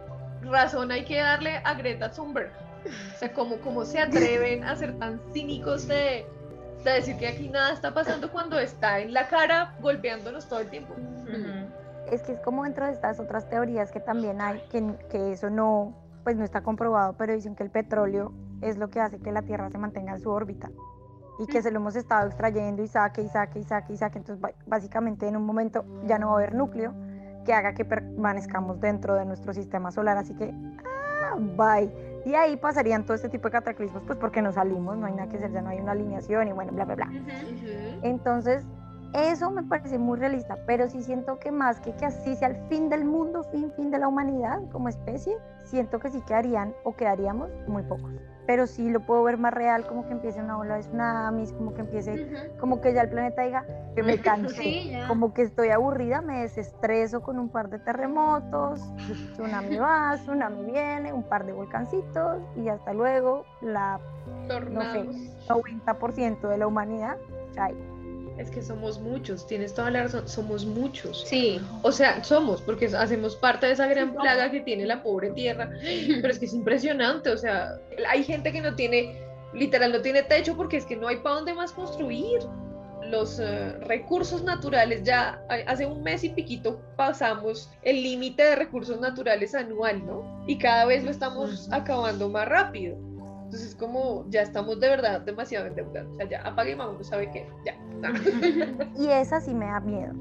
[0.40, 2.52] razón hay que darle a Greta Thunberg.
[2.86, 6.24] O sea, ¿cómo, cómo se atreven a ser tan cínicos de
[6.90, 10.68] de decir que aquí nada está pasando cuando está en la cara golpeándonos todo el
[10.68, 10.94] tiempo.
[12.10, 15.50] Es que es como dentro de estas otras teorías que también hay, que, que eso
[15.50, 19.32] no, pues no está comprobado, pero dicen que el petróleo es lo que hace que
[19.32, 20.70] la Tierra se mantenga en su órbita
[21.38, 24.18] y que se lo hemos estado extrayendo y saque y saque y saque y saque.
[24.18, 26.94] Entonces, básicamente en un momento ya no va a haber núcleo
[27.44, 30.16] que haga que permanezcamos dentro de nuestro sistema solar.
[30.18, 30.54] Así que,
[31.24, 32.11] ah, bye.
[32.24, 35.28] Y ahí pasarían todo este tipo de cataclismos, pues porque nos salimos, no hay nada
[35.28, 37.10] que hacer, ya no hay una alineación y bueno, bla, bla, bla.
[38.02, 38.64] Entonces,
[39.12, 42.56] eso me parece muy realista, pero sí siento que más que que así sea el
[42.68, 46.96] fin del mundo, fin, fin de la humanidad como especie, siento que sí quedarían o
[46.96, 48.10] quedaríamos muy pocos.
[48.46, 51.74] Pero sí lo puedo ver más real, como que empiece una ola de tsunamis, como
[51.74, 56.22] que empiece, como que ya el planeta diga que me cansé, como que estoy aburrida,
[56.22, 58.80] me desestreso con un par de terremotos,
[59.34, 64.00] tsunami va, tsunami viene, un par de volcancitos y hasta luego la,
[64.70, 65.06] no sé,
[65.48, 67.18] 90% de la humanidad,
[67.52, 67.91] chai.
[68.38, 71.24] Es que somos muchos, tienes toda la razón, somos muchos.
[71.26, 71.60] Sí.
[71.82, 75.70] O sea, somos, porque hacemos parte de esa gran plaga que tiene la pobre tierra.
[75.80, 79.20] Pero es que es impresionante, o sea, hay gente que no tiene,
[79.54, 82.40] literal, no tiene techo porque es que no hay para dónde más construir.
[83.10, 89.00] Los eh, recursos naturales, ya hace un mes y piquito pasamos el límite de recursos
[89.00, 90.44] naturales anual, ¿no?
[90.46, 92.96] Y cada vez lo estamos acabando más rápido.
[93.52, 96.10] Entonces, como ya estamos de verdad demasiado endeudados.
[96.12, 97.46] O sea, ya apague y no ¿sabe qué?
[97.66, 97.76] Ya.
[98.96, 100.14] y esa sí me da miedo.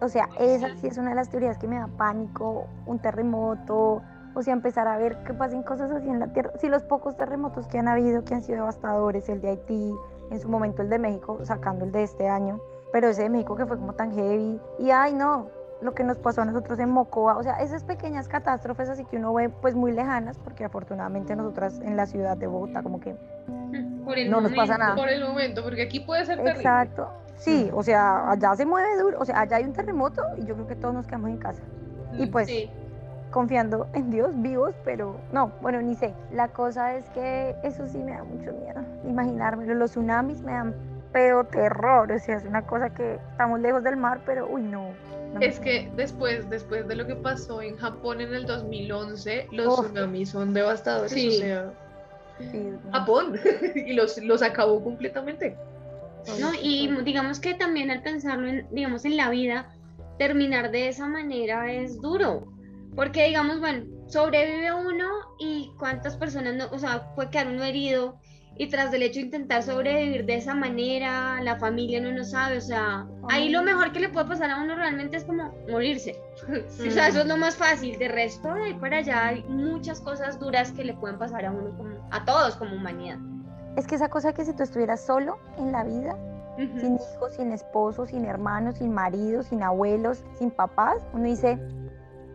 [0.00, 4.02] O sea, esa sí es una de las teorías que me da pánico, un terremoto,
[4.34, 6.50] o sea, empezar a ver que pasen cosas así en la Tierra.
[6.58, 9.94] Si los pocos terremotos que han habido, que han sido devastadores, el de Haití,
[10.32, 12.60] en su momento el de México, sacando el de este año,
[12.92, 15.46] pero ese de México que fue como tan heavy, y ay no,
[15.84, 19.18] lo que nos pasó a nosotros en Mocoa, o sea, esas pequeñas catástrofes así que
[19.18, 23.14] uno ve pues muy lejanas, porque afortunadamente nosotras en la ciudad de Bogotá como que
[24.28, 24.96] no nos pasa nada.
[24.96, 26.58] Por el momento, porque aquí puede ser terrible.
[26.58, 30.46] Exacto, sí, o sea, allá se mueve duro, o sea, allá hay un terremoto y
[30.46, 31.62] yo creo que todos nos quedamos en casa.
[32.16, 32.50] Y pues
[33.30, 36.14] confiando en Dios, vivos, pero no, bueno, ni sé.
[36.32, 40.74] La cosa es que eso sí me da mucho miedo, imaginármelo, los tsunamis me dan
[41.12, 44.88] pero terror, o sea, es una cosa que estamos lejos del mar, pero uy, no,
[45.40, 50.30] es que después, después de lo que pasó en Japón en el 2011, los tsunamis
[50.30, 51.12] son devastadores.
[51.12, 51.72] O sea,
[52.92, 53.38] Japón
[53.74, 55.56] y los, los acabó completamente.
[56.40, 59.74] No, y digamos que también al pensarlo en, digamos, en la vida,
[60.18, 62.48] terminar de esa manera es duro.
[62.96, 68.18] Porque digamos, bueno, sobrevive uno y cuántas personas, no, o sea, puede quedar uno herido,
[68.56, 72.58] y tras del hecho de intentar sobrevivir de esa manera, la familia no lo sabe,
[72.58, 76.16] o sea, ahí lo mejor que le puede pasar a uno realmente es como morirse.
[76.86, 77.98] O sea, eso es lo más fácil.
[77.98, 81.50] De resto, de ahí para allá hay muchas cosas duras que le pueden pasar a
[81.50, 83.18] uno, como, a todos como humanidad.
[83.76, 86.16] Es que esa cosa que si tú estuvieras solo en la vida,
[86.56, 91.58] sin hijos, sin esposos, sin hermanos, sin maridos, sin abuelos, sin papás, uno dice,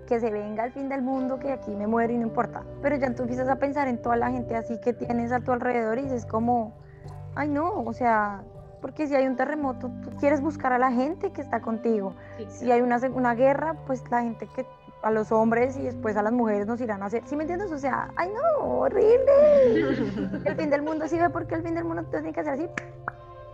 [0.10, 2.64] que se venga el fin del mundo, que aquí me muero y no importa.
[2.82, 5.52] Pero ya tú empiezas a pensar en toda la gente así que tienes a tu
[5.52, 6.74] alrededor y dices como,
[7.36, 8.42] ay no, o sea,
[8.82, 12.16] porque si hay un terremoto, tú quieres buscar a la gente que está contigo.
[12.48, 14.66] Si hay una, una guerra, pues la gente que
[15.04, 17.22] a los hombres y después a las mujeres nos irán a hacer.
[17.28, 17.72] ¿Sí me entiendes?
[17.72, 20.42] O sea, ay no, horrible.
[20.46, 22.68] el fin del mundo sí ve porque el fin del mundo tiene que hacer así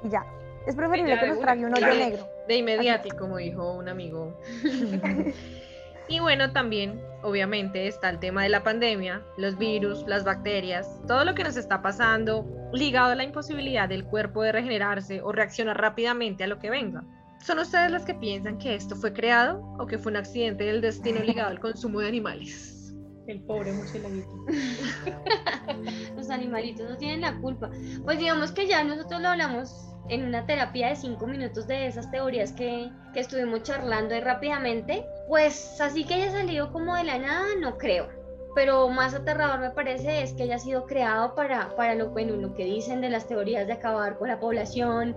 [0.04, 0.26] y ya.
[0.66, 2.24] Es preferible que nos trague un hoyo negro.
[2.48, 4.34] De inmediato, como dijo un amigo.
[6.08, 11.26] y bueno, también, obviamente, está el tema de la pandemia, los virus, las bacterias, todo
[11.26, 15.80] lo que nos está pasando ligado a la imposibilidad del cuerpo de regenerarse o reaccionar
[15.80, 17.04] rápidamente a lo que venga.
[17.40, 20.82] ¿Son ustedes las que piensan que esto fue creado o que fue un accidente del
[20.82, 22.94] destino ligado al consumo de animales?
[23.28, 24.46] El pobre murcielaguito.
[26.16, 27.72] Los animalitos no tienen la culpa.
[28.04, 32.10] Pues digamos que ya nosotros lo hablamos en una terapia de cinco minutos de esas
[32.12, 35.06] teorías que, que estuvimos charlando y rápidamente.
[35.28, 38.08] Pues así que haya salido como de la nada, no creo
[38.56, 42.54] pero más aterrador me parece es que haya sido creado para, para lo, bueno, lo
[42.56, 45.14] que dicen de las teorías de acabar con la población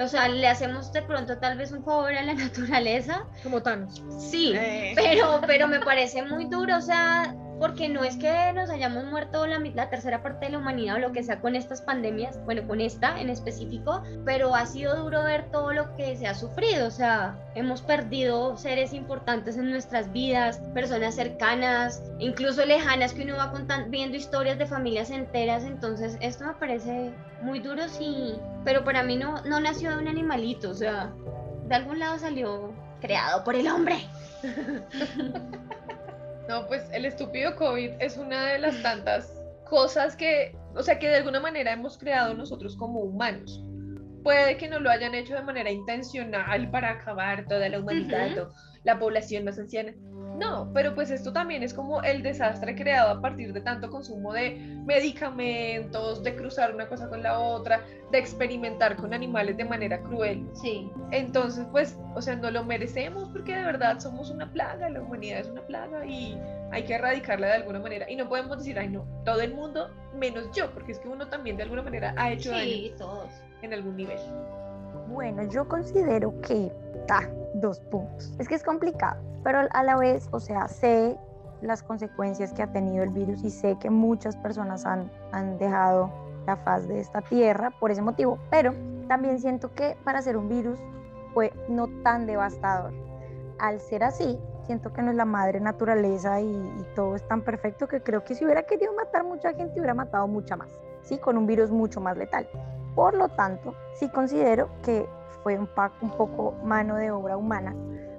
[0.00, 3.26] o sea, le hacemos de pronto tal vez un favor a la naturaleza.
[3.42, 4.02] Como Thanos.
[4.18, 4.92] Sí, eh.
[4.94, 9.46] pero, pero me parece muy duro, o sea, porque no es que nos hayamos muerto
[9.46, 12.66] la, la, tercera parte de la humanidad o lo que sea con estas pandemias, bueno,
[12.66, 16.86] con esta en específico, pero ha sido duro ver todo lo que se ha sufrido,
[16.86, 23.36] o sea, hemos perdido seres importantes en nuestras vidas, personas cercanas, incluso lejanas que uno
[23.36, 28.84] va contando, viendo historias de familias enteras, entonces esto me parece muy duro, sí, pero
[28.84, 31.12] para mí no, no nació de un animalito, o sea,
[31.66, 33.96] de algún lado salió creado por el hombre.
[36.48, 41.08] No, pues el estúpido COVID es una de las tantas cosas que, o sea, que
[41.08, 43.62] de alguna manera hemos creado nosotros como humanos.
[44.24, 48.48] Puede que no lo hayan hecho de manera intencional para acabar toda la humanidad
[48.84, 49.94] la población más anciana.
[50.38, 54.32] No, pero pues esto también es como el desastre creado a partir de tanto consumo
[54.32, 54.52] de
[54.86, 60.48] medicamentos, de cruzar una cosa con la otra, de experimentar con animales de manera cruel.
[60.54, 60.92] Sí.
[61.10, 65.40] Entonces, pues, o sea, no lo merecemos porque de verdad somos una plaga, la humanidad
[65.40, 66.38] es una plaga y
[66.70, 68.08] hay que erradicarla de alguna manera.
[68.08, 71.28] Y no podemos decir, ay, no, todo el mundo menos yo, porque es que uno
[71.28, 73.30] también de alguna manera ha hecho sí, todos.
[73.62, 74.18] en algún nivel.
[75.08, 76.70] Bueno, yo considero que,
[77.10, 77.22] ah,
[77.54, 78.34] dos puntos.
[78.38, 81.16] Es que es complicado pero a la vez, o sea, sé
[81.62, 86.10] las consecuencias que ha tenido el virus y sé que muchas personas han, han dejado
[86.46, 88.74] la faz de esta tierra por ese motivo, pero
[89.08, 90.78] también siento que para ser un virus
[91.34, 92.92] fue no tan devastador.
[93.58, 97.42] Al ser así, siento que no es la madre naturaleza y, y, todo es tan
[97.42, 100.68] perfecto que creo que si hubiera querido matar mucha gente hubiera matado mucha más,
[101.02, 101.18] ¿sí?
[101.18, 102.46] Con un virus mucho más letal.
[102.94, 105.08] Por lo tanto, sí considero que
[105.48, 105.68] fue un,
[106.02, 107.74] un poco mano de obra humana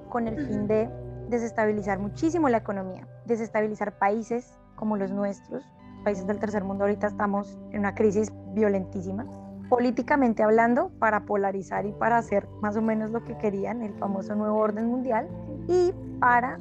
[0.09, 0.89] con el fin de
[1.29, 5.63] desestabilizar muchísimo la economía, desestabilizar países como los nuestros,
[6.03, 6.85] países del tercer mundo.
[6.85, 9.27] Ahorita estamos en una crisis violentísima,
[9.69, 14.33] políticamente hablando, para polarizar y para hacer más o menos lo que querían, el famoso
[14.33, 15.27] nuevo orden mundial,
[15.67, 16.57] y para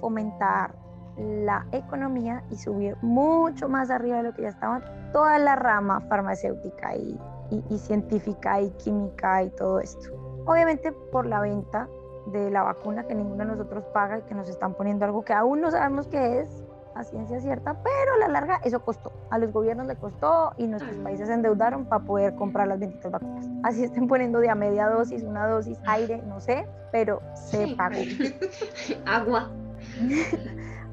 [0.00, 0.74] fomentar
[1.16, 6.00] la economía y subir mucho más arriba de lo que ya estaba toda la rama
[6.08, 7.16] farmacéutica y,
[7.50, 10.10] y, y científica y química y todo esto.
[10.46, 11.88] Obviamente por la venta
[12.32, 15.32] de la vacuna que ninguno de nosotros paga y que nos están poniendo algo que
[15.32, 19.12] aún no sabemos qué es a ciencia cierta, pero a la larga eso costó.
[19.30, 23.12] A los gobiernos le costó y nuestros países se endeudaron para poder comprar las benditas
[23.12, 23.46] vacunas.
[23.62, 27.96] Así estén poniendo de a media dosis, una dosis, aire, no sé, pero se pagó.
[29.06, 29.50] Agua.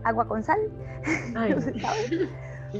[0.03, 0.59] Agua con sal.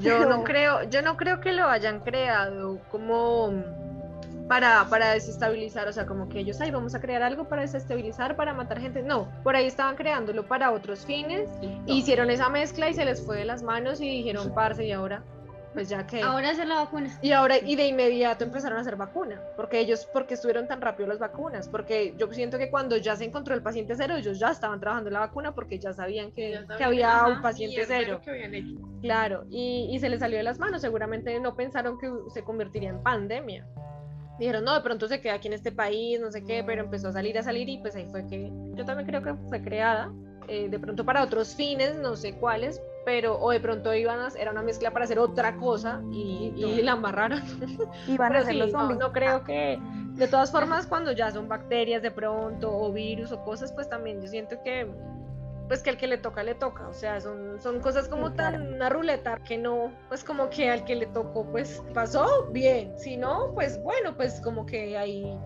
[0.02, 3.64] yo no creo, yo no creo que lo hayan creado como
[4.48, 8.36] para, para desestabilizar, o sea, como que ellos, ahí vamos a crear algo para desestabilizar,
[8.36, 9.02] para matar gente.
[9.02, 11.50] No, por ahí estaban creándolo para otros fines,
[11.86, 15.24] hicieron esa mezcla y se les fue de las manos y dijeron, parce, y ahora,
[15.76, 16.22] pues ya que...
[16.24, 17.20] Ahora hacer la vacuna.
[17.22, 21.08] Y ahora, y de inmediato empezaron a hacer vacuna, porque ellos, porque estuvieron tan rápido
[21.08, 24.50] las vacunas, porque yo siento que cuando ya se encontró el paciente cero, ellos ya
[24.50, 28.22] estaban trabajando la vacuna porque ya sabían que, que había un paciente cero.
[29.02, 32.90] Claro, y, y se les salió de las manos, seguramente no pensaron que se convertiría
[32.90, 33.68] en pandemia
[34.40, 37.10] dijeron, no, de pronto se queda aquí en este país, no sé qué, pero empezó
[37.10, 40.12] a salir, a salir y pues ahí fue que yo también creo que fue creada,
[40.48, 44.30] eh, de pronto para otros fines, no sé cuáles, pero o de pronto iban a,
[44.38, 47.42] era una mezcla para hacer otra cosa y, y la amarraron.
[48.08, 49.80] Iban a hacer los no, no creo que,
[50.14, 54.22] de todas formas, cuando ya son bacterias de pronto o virus o cosas, pues también
[54.22, 54.88] yo siento que
[55.68, 56.88] pues que al que le toca, le toca.
[56.88, 60.86] O sea, son, son cosas como tan una ruleta que no, pues como que al
[60.86, 62.94] que le tocó, pues pasó bien.
[62.98, 65.38] Si no, pues bueno, pues como que ahí,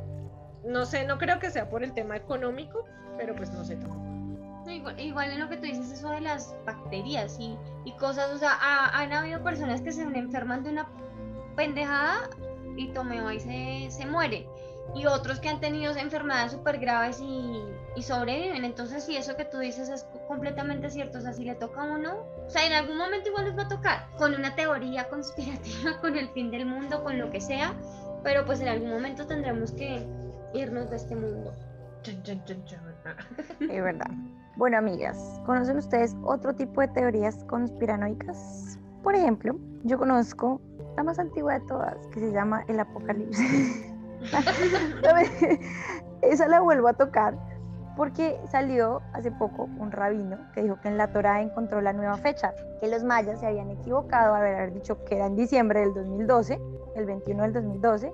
[0.66, 2.86] no sé, no creo que sea por el tema económico,
[3.18, 4.09] pero pues no sé tampoco.
[4.72, 8.58] Igual, en lo que tú dices, eso de las bacterias y, y cosas, o sea,
[8.94, 10.88] han habido personas que se enferman de una
[11.56, 12.30] pendejada
[12.78, 14.48] y Tomeo ahí se, se muere
[14.96, 17.62] y otros que han tenido enfermedades súper graves y,
[17.96, 18.66] y, sobreviven.
[18.66, 21.86] Entonces, si eso que tú dices es completamente cierto, o sea, si le toca a
[21.86, 26.00] uno, o sea, en algún momento igual les va a tocar, con una teoría conspirativa,
[26.02, 27.74] con el fin del mundo, con lo que sea,
[28.24, 30.06] pero pues en algún momento tendremos que
[30.54, 31.54] irnos de este mundo.
[33.60, 34.10] Es verdad.
[34.56, 38.78] Bueno, amigas, ¿conocen ustedes otro tipo de teorías conspiranoicas?
[39.04, 40.60] Por ejemplo, yo conozco
[40.98, 43.86] la más antigua de todas, que se llama el apocalipsis.
[46.22, 47.38] Esa la vuelvo a tocar
[48.00, 52.16] porque salió hace poco un rabino que dijo que en la Torah encontró la nueva
[52.16, 55.94] fecha, que los mayas se habían equivocado al haber dicho que era en diciembre del
[55.94, 56.62] 2012,
[56.96, 58.14] el 21 del 2012,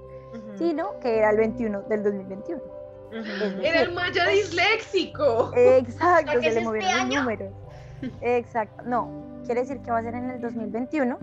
[0.55, 2.74] sino que era el 21 del 2021.
[3.11, 5.51] Era el maya disléxico.
[5.55, 7.53] Exacto, se le movieron los números.
[8.21, 11.17] Exacto, no, quiere decir que va a ser en el 2021,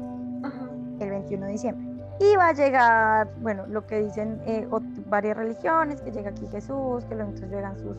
[1.00, 1.92] el 21 de diciembre.
[2.20, 4.66] Y va a llegar, bueno, lo que dicen eh,
[5.06, 7.96] varias religiones, que llega aquí Jesús, que entonces llegan sus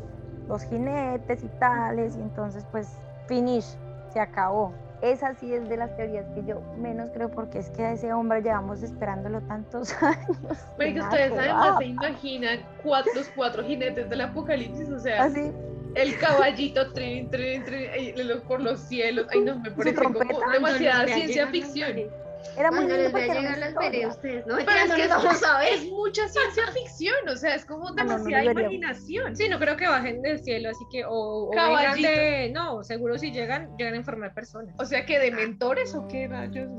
[0.48, 2.88] los jinetes y tales, y entonces pues
[3.28, 3.78] finish,
[4.12, 4.74] se acabó.
[5.04, 8.14] Esa sí es de las teorías que yo menos creo porque es que a ese
[8.14, 10.38] hombre llevamos esperándolo tantos años.
[10.78, 15.52] Porque ustedes además se imaginan cuatro, los cuatro jinetes del apocalipsis, o sea, ¿Así?
[15.96, 17.92] el caballito trin, trin, trin,
[18.48, 19.28] por los cielos.
[19.32, 20.20] Ay, no, me parece como
[20.54, 21.98] demasiada ciencia ficción.
[22.58, 24.56] Era muy Cuando les a llegar las veré ustedes, ¿no?
[24.58, 25.74] Pero es que vamos a ver.
[25.74, 29.36] es mucha ciencia ficción, o sea, es como demasiada imaginación.
[29.36, 33.18] Sí, no creo que bajen del cielo, así que, o, o vengan de, no, seguro
[33.18, 34.76] si llegan, llegan en forma de personas.
[34.78, 36.70] O sea, que de mentores o qué rayos.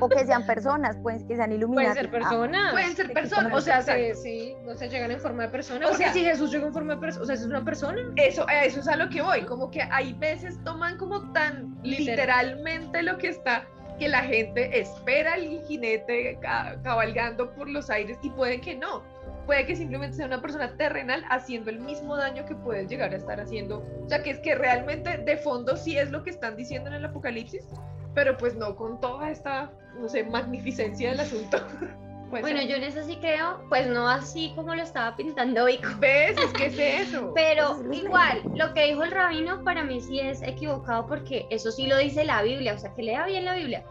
[0.00, 1.94] o que sean personas, pues, que sean iluminadas.
[1.94, 2.72] Pueden ser personas.
[2.72, 5.88] pueden ser personas, o sea, sí, sí, o sea, llegan en forma de persona.
[5.88, 8.00] O sea, si Jesús llegó en forma de persona, o sea, es una persona.
[8.16, 13.02] Eso, eso es a lo que voy, como que hay veces toman como tan literalmente
[13.02, 13.66] lo que está
[14.02, 16.36] que la gente espera al jinete
[16.82, 19.04] cabalgando por los aires y puede que no.
[19.46, 23.16] Puede que simplemente sea una persona terrenal haciendo el mismo daño que puedes llegar a
[23.16, 23.86] estar haciendo.
[24.04, 26.96] O sea, que es que realmente de fondo sí es lo que están diciendo en
[26.96, 27.64] el apocalipsis,
[28.12, 31.58] pero pues no con toda esta, no sé, magnificencia del asunto.
[32.40, 35.88] bueno, yo en eso sí creo, pues no así como lo estaba pintando Vico.
[35.98, 36.36] ¿Ves?
[36.38, 37.32] Es que es eso.
[37.34, 41.86] Pero igual, lo que dijo el rabino para mí sí es equivocado porque eso sí
[41.86, 43.84] lo dice la Biblia, o sea, que lea bien la Biblia.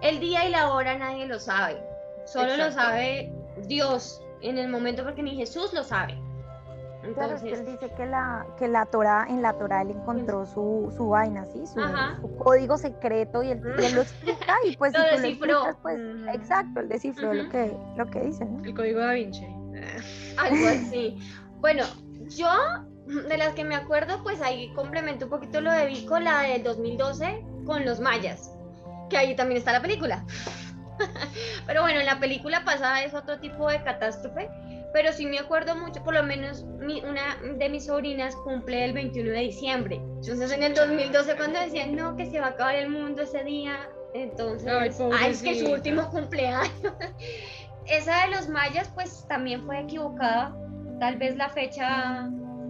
[0.00, 1.80] El día y la hora nadie lo sabe,
[2.24, 3.32] solo lo sabe
[3.66, 6.18] Dios en el momento porque ni Jesús lo sabe.
[7.04, 11.08] Entonces, él dice que la, que la Torah, en la Torah él encontró su, su
[11.08, 11.66] vaina, ¿sí?
[11.66, 11.80] Su,
[12.20, 16.00] su, código secreto y él, lo explica y pues lo si tú lo pues
[16.32, 18.64] exacto, él descifró lo, que, lo que dice, ¿no?
[18.64, 19.46] El código da Vinci.
[20.36, 21.18] Algo así.
[21.60, 21.84] bueno,
[22.28, 22.48] yo
[23.06, 26.62] de las que me acuerdo, pues ahí complemento un poquito lo de Vico, la del
[26.62, 28.52] 2012 con los mayas,
[29.10, 30.24] que ahí también está la película.
[31.66, 34.48] Pero bueno, en la película pasada es otro tipo de catástrofe
[34.92, 39.30] pero sí me acuerdo mucho, por lo menos una de mis sobrinas cumple el 21
[39.30, 39.96] de diciembre.
[39.96, 43.42] Entonces en el 2012 cuando decían, no, que se va a acabar el mundo ese
[43.44, 46.70] día, entonces, ay, es que su último cumpleaños.
[47.86, 50.54] Esa de los mayas pues también fue equivocada,
[51.00, 52.28] tal vez la fecha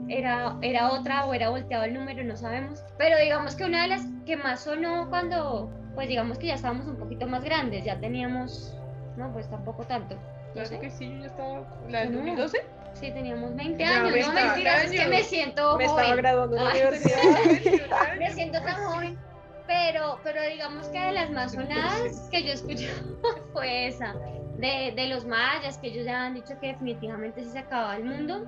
[0.08, 2.82] era, era otra o era volteado el número, no sabemos.
[2.96, 6.86] Pero digamos que una de las que más sonó cuando, pues digamos que ya estábamos
[6.86, 8.78] un poquito más grandes, ya teníamos,
[9.16, 10.16] no, pues tampoco tanto
[10.52, 11.66] Claro que sí, yo estaba.
[11.88, 12.64] ¿La del 2012?
[12.94, 14.26] Sí, teníamos 20 años.
[14.26, 18.16] No, mentiras, es que me siento me estaba graduando en la universidad.
[18.18, 19.18] me siento tan joven.
[19.66, 22.90] Pero, pero digamos que de las más sonadas que yo escuché
[23.52, 24.14] fue esa.
[24.58, 28.46] De, de los mayas, que ellos ya han dicho que definitivamente se acababa el mundo.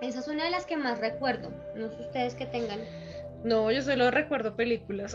[0.00, 1.50] Esa es una de las que más recuerdo.
[1.74, 2.80] No sé ustedes que tengan.
[3.44, 5.14] No, yo solo recuerdo películas.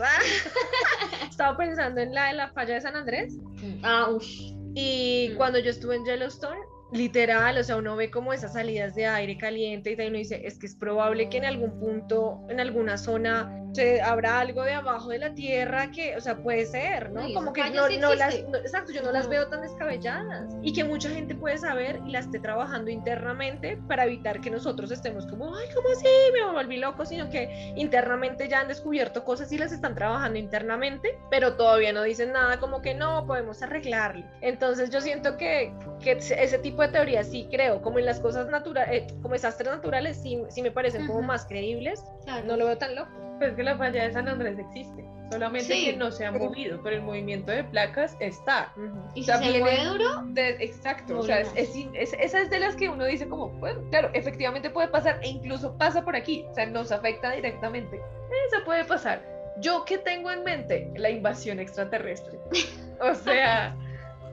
[1.30, 3.34] Estaba pensando en la de la falla de San Andrés.
[3.82, 4.24] Ah, uff.
[4.74, 5.36] Y mm.
[5.36, 6.60] cuando yo estuve en Yellowstone,
[6.92, 10.58] literal, o sea, uno ve como esas salidas de aire caliente y uno dice, es
[10.58, 15.10] que es probable que en algún punto, en alguna zona, se habrá algo de abajo
[15.10, 17.32] de la tierra que, o sea, puede ser, ¿no?
[17.34, 21.10] como que no, no las, exacto, yo no, las veo tan descabelladas y que mucha
[21.10, 25.66] gente puede saber y la esté trabajando internamente para evitar que nosotros estemos como, ay,
[25.74, 26.06] ¿cómo así?
[26.32, 31.18] Me volví loco, sino que internamente ya han descubierto cosas y las están trabajando internamente,
[31.30, 34.24] pero todavía no dicen nada como que no, podemos arreglarlo.
[34.40, 38.48] Entonces yo siento que, que ese tipo de teoría sí creo, como en las cosas
[38.48, 42.02] naturales, eh, como desastres naturales, sí, sí me parecen como más creíbles.
[42.46, 43.27] No lo veo tan loco.
[43.38, 45.04] Pues que la falla de San Andrés existe.
[45.30, 48.72] solamente que no se ha movido, pero el movimiento de placas está.
[49.14, 50.24] ¿Y si se mueve duro?
[50.36, 54.88] exacto, o sea, esa es de las que uno dice como, bueno, claro, efectivamente puede
[54.88, 58.00] pasar e incluso pasa por aquí, o sea, nos afecta directamente.
[58.46, 59.22] Eso puede pasar.
[59.60, 62.38] Yo qué tengo en mente la invasión extraterrestre.
[63.00, 63.76] O sea,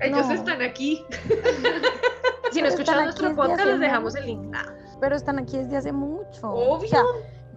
[0.01, 1.05] ellos están aquí.
[2.51, 4.55] si no escuchan nuestro podcast, les dejamos el link.
[4.55, 4.73] Ah.
[4.99, 6.49] Pero están aquí desde hace mucho.
[6.49, 6.89] Obvio.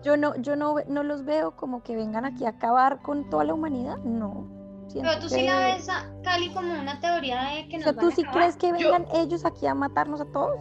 [0.09, 3.44] Yo no, yo no, no los veo como que vengan aquí a acabar con toda
[3.44, 3.98] la humanidad.
[3.98, 4.48] No.
[4.94, 8.00] Pero tú sí la ves, a Cali, como una teoría de que nos o sea,
[8.00, 10.59] ¿tú sí crees que vengan ellos aquí a matarnos a todos?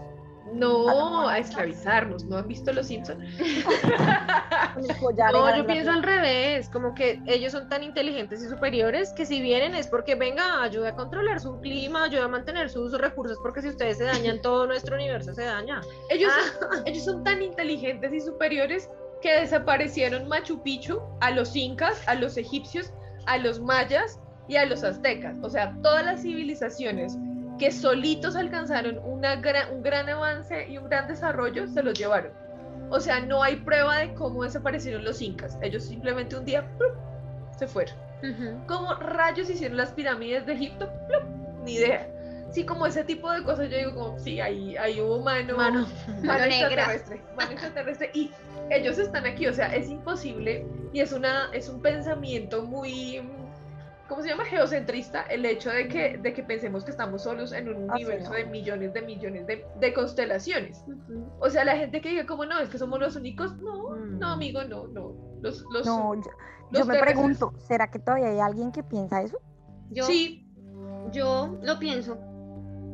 [0.53, 3.23] No, a esclavizarnos, ¿no han visto los Simpsons?
[5.31, 9.41] no, yo pienso al revés, como que ellos son tan inteligentes y superiores que si
[9.41, 13.61] vienen es porque venga, ayuda a controlar su clima, ayuda a mantener sus recursos, porque
[13.61, 15.79] si ustedes se dañan, todo nuestro universo se daña.
[16.09, 16.81] Ellos, ah.
[16.85, 18.89] ellos son tan inteligentes y superiores
[19.21, 22.91] que desaparecieron Machu Picchu a los incas, a los egipcios,
[23.25, 25.37] a los mayas y a los aztecas.
[25.41, 27.17] O sea, todas las civilizaciones
[27.57, 29.41] que solitos alcanzaron una
[29.71, 32.31] un gran avance y un gran desarrollo, se los llevaron.
[32.89, 35.57] O sea, no hay prueba de cómo desaparecieron los incas.
[35.61, 36.65] Ellos simplemente un día
[37.57, 37.95] se fueron.
[38.67, 40.89] ¿Cómo rayos hicieron las pirámides de Egipto?
[41.63, 42.07] Ni idea.
[42.51, 45.87] Sí, como ese tipo de cosas, yo digo como, sí, hay, hay un humano, mano,
[46.23, 48.31] mano extraterrestre, mano extraterrestre, y
[48.69, 53.21] ellos están aquí, o sea, es imposible, y es, una, es un pensamiento muy
[54.07, 54.45] ¿cómo se llama?
[54.45, 58.45] Geocentrista, el hecho de que, de que pensemos que estamos solos en un universo de
[58.45, 60.83] millones de millones de, constelaciones.
[61.39, 64.27] O sea, la gente que diga, como no, es que somos los únicos, no, no,
[64.29, 64.31] mm.
[64.31, 65.13] amigo, no, no.
[65.41, 66.15] Los, los, no,
[66.71, 69.39] yo, me pregunto, ¿será que todavía hay alguien que piensa eso?
[69.91, 70.43] Yo, sí.
[71.11, 72.17] Yo lo pienso.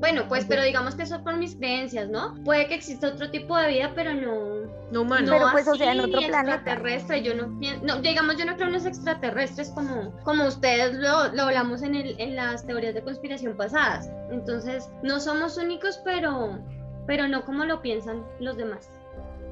[0.04, 2.36] Bueno, pues, pero digamos que eso por mis creencias, ¿no?
[2.43, 4.70] Puede que exista otro tipo de vida, pero no.
[4.91, 5.32] No humano.
[5.32, 6.56] pero pues, o sea, en otro planeta.
[6.56, 7.24] extraterrestre.
[7.24, 7.47] Yo no,
[7.84, 11.95] no, digamos, yo no creo en los extraterrestres como, como ustedes lo, lo hablamos en,
[11.95, 14.10] el, en las teorías de conspiración pasadas.
[14.30, 16.60] Entonces, no somos únicos, pero,
[17.08, 18.89] pero no como lo piensan los demás.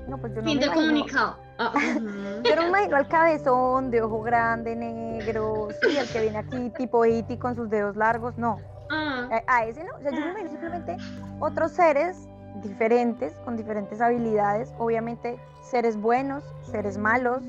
[0.09, 1.37] No, pues yo no fin del comunicado.
[1.59, 1.71] Ah.
[2.43, 6.71] Yo no me imagino al cabezón de ojo grande, negro, sí, el que viene aquí
[6.71, 8.59] tipo Iti con sus dedos largos, no.
[8.91, 9.41] Ah.
[9.47, 10.97] A, ese no, o sea, yo me imagino simplemente
[11.39, 12.27] otros seres
[12.61, 17.41] diferentes, con diferentes habilidades, obviamente seres buenos, seres malos,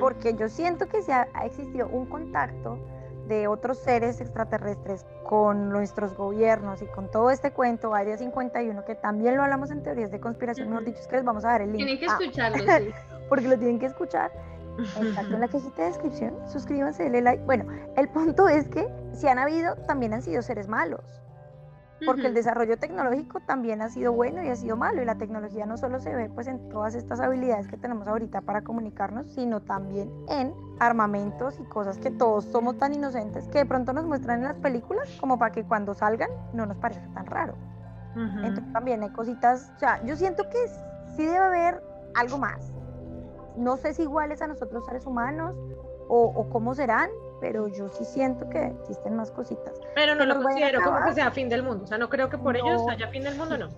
[0.00, 2.78] porque yo siento que si ha, existido un contacto
[3.28, 8.94] de otros seres extraterrestres con nuestros gobiernos y con todo este cuento, Área 51, que
[8.94, 11.62] también lo hablamos en teorías de conspiración, mejor dicho, es que les vamos a dar
[11.62, 11.84] el link.
[11.84, 12.16] Tienen que ah.
[12.18, 12.90] escucharlo, sí.
[13.28, 14.30] porque lo tienen que escuchar.
[14.78, 17.44] Exacto, en la cajita de descripción, suscríbanse, denle like.
[17.44, 17.64] Bueno,
[17.96, 21.02] el punto es que si han habido, también han sido seres malos.
[22.04, 25.00] Porque el desarrollo tecnológico también ha sido bueno y ha sido malo.
[25.00, 28.42] Y la tecnología no solo se ve pues en todas estas habilidades que tenemos ahorita
[28.42, 33.66] para comunicarnos, sino también en armamentos y cosas que todos somos tan inocentes que de
[33.66, 37.24] pronto nos muestran en las películas como para que cuando salgan no nos parezca tan
[37.24, 37.54] raro.
[38.14, 40.68] Entonces también hay cositas, o sea, yo siento que
[41.16, 41.82] sí debe haber
[42.14, 42.72] algo más
[43.56, 45.54] no sé si iguales a nosotros seres humanos
[46.08, 49.74] o, cómo serán, pero yo sí siento que existen más cositas.
[49.94, 52.38] Pero no lo considero como que sea fin del mundo, o sea, no creo que
[52.38, 53.68] por ellos haya fin del mundo, no.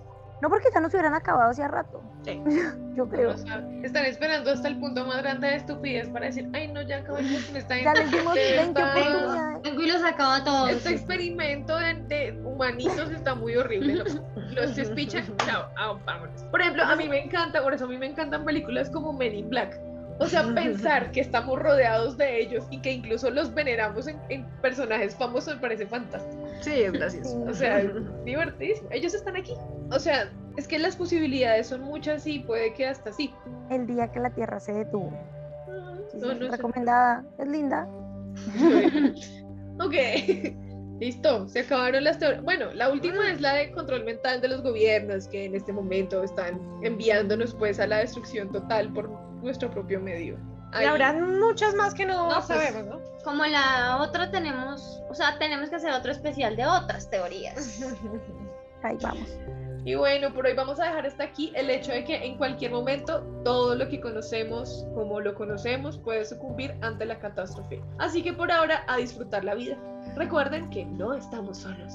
[0.41, 2.03] No, porque ya nos hubieran acabado hace rato.
[2.25, 2.43] Sí.
[2.95, 3.31] Yo creo.
[3.31, 7.45] están esperando hasta el punto más grande de estupidez para decir, ay, no, ya acabamos
[7.45, 9.75] con esta Ya les dimos 20 oportunidades.
[9.79, 10.71] Y los acaba todos.
[10.71, 13.97] Este experimento de, humanitos está muy horrible.
[13.97, 14.21] Los,
[14.75, 14.75] los
[15.07, 16.43] chao, ah, vámonos.
[16.45, 19.35] Por ejemplo, a mí me encanta, por eso a mí me encantan películas como Men
[19.35, 19.79] in Black
[20.19, 25.15] o sea, pensar que estamos rodeados de ellos y que incluso los veneramos en, personajes
[25.15, 26.47] famosos me parece fantástico.
[26.61, 27.37] Sí, gracias.
[27.47, 27.85] O sea,
[28.25, 28.89] divertidísimo.
[28.91, 29.55] Ellos están aquí.
[29.91, 33.33] O sea, es que las posibilidades son muchas y puede que hasta sí.
[33.71, 35.13] El día que la Tierra se detuvo.
[36.15, 37.25] no, recomendada.
[37.39, 37.89] Es linda.
[39.79, 39.95] ok.
[41.01, 42.43] Listo, se acabaron las teorías.
[42.43, 46.25] Bueno, la última es la de control mental de los gobiernos que en este momento
[46.25, 49.09] están enviándonos pues a la destrucción total por
[49.41, 50.37] nuestro propio medio.
[50.79, 53.01] Y habrá muchas más que no, pues, sabemos, ¿no?
[53.23, 57.81] Como la otra tenemos, o sea, tenemos que hacer otro especial de otras teorías.
[58.83, 59.39] Ahí vamos.
[59.89, 62.73] Y bueno, por hoy vamos a dejar hasta aquí el hecho de que en cualquier
[62.73, 67.81] momento todo lo que conocemos, como lo conocemos, puede sucumbir ante la catástrofe.
[67.97, 69.79] Así que por ahora, a disfrutar la vida.
[70.15, 71.95] Recuerden que no estamos solos.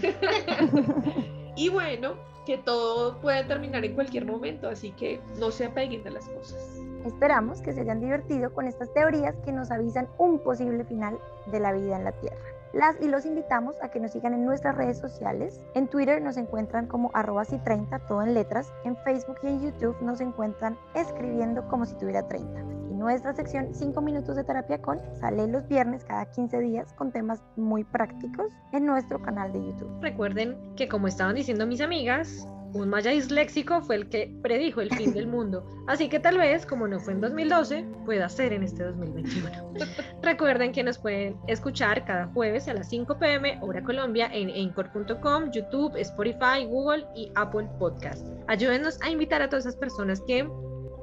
[1.56, 2.14] y bueno,
[2.46, 6.80] que todo puede terminar en cualquier momento, así que no se apeguen a las cosas.
[7.04, 11.60] Esperamos que se hayan divertido con estas teorías que nos avisan un posible final de
[11.60, 12.57] la vida en la Tierra.
[12.72, 15.60] Las y los invitamos a que nos sigan en nuestras redes sociales.
[15.74, 18.72] En Twitter nos encuentran como arroba si 30, todo en letras.
[18.84, 24.00] En Facebook y en YouTube nos encuentran escribiendo como si tuviera 30 nuestra sección 5
[24.00, 28.86] minutos de terapia con sale los viernes cada 15 días con temas muy prácticos en
[28.86, 29.88] nuestro canal de YouTube.
[30.00, 34.94] Recuerden que como estaban diciendo mis amigas, un maya disléxico fue el que predijo el
[34.94, 35.64] fin del mundo.
[35.86, 39.50] Así que tal vez, como no fue en 2012, pueda ser en este 2021.
[40.22, 45.50] Recuerden que nos pueden escuchar cada jueves a las 5 pm, hora Colombia, en anchor.com,
[45.50, 48.26] YouTube, Spotify, Google y Apple Podcast.
[48.48, 50.48] Ayúdenos a invitar a todas esas personas que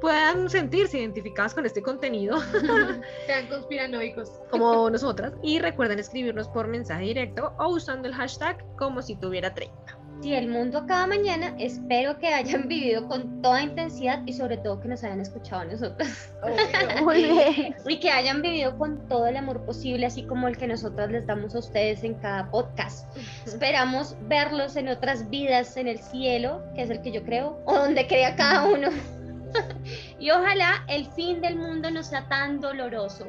[0.01, 2.39] puedan sentirse identificadas con este contenido.
[3.25, 4.29] Sean conspiranoicos.
[4.51, 5.33] Como nosotras.
[5.41, 10.33] Y recuerden escribirnos por mensaje directo o usando el hashtag como si tuviera 30 si
[10.33, 14.87] el mundo acaba mañana, espero que hayan vivido con toda intensidad y sobre todo que
[14.87, 16.09] nos hayan escuchado a nosotros.
[17.03, 17.75] Muy bien.
[17.87, 21.25] y que hayan vivido con todo el amor posible, así como el que nosotros les
[21.27, 23.15] damos a ustedes en cada podcast.
[23.45, 27.75] Esperamos verlos en otras vidas, en el cielo, que es el que yo creo, o
[27.75, 28.89] donde crea cada uno.
[30.19, 33.27] y ojalá el fin del mundo no sea tan doloroso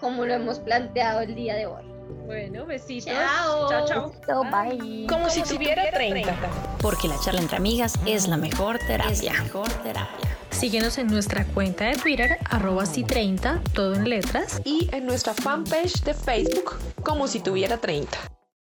[0.00, 1.95] como lo hemos planteado el día de hoy.
[2.26, 3.12] Bueno, besitos.
[3.12, 4.12] Chao.
[4.26, 5.06] Chao, bye.
[5.08, 6.34] Como, si tuviera 30.
[6.80, 9.32] Porque la charla entre amigas es la mejor terapia.
[9.42, 10.36] mejor terapia.
[10.50, 14.60] Síguenos en nuestra cuenta de Twitter, arroba si30, todo en letras.
[14.64, 18.18] Y en nuestra fanpage de Facebook, como si tuviera 30.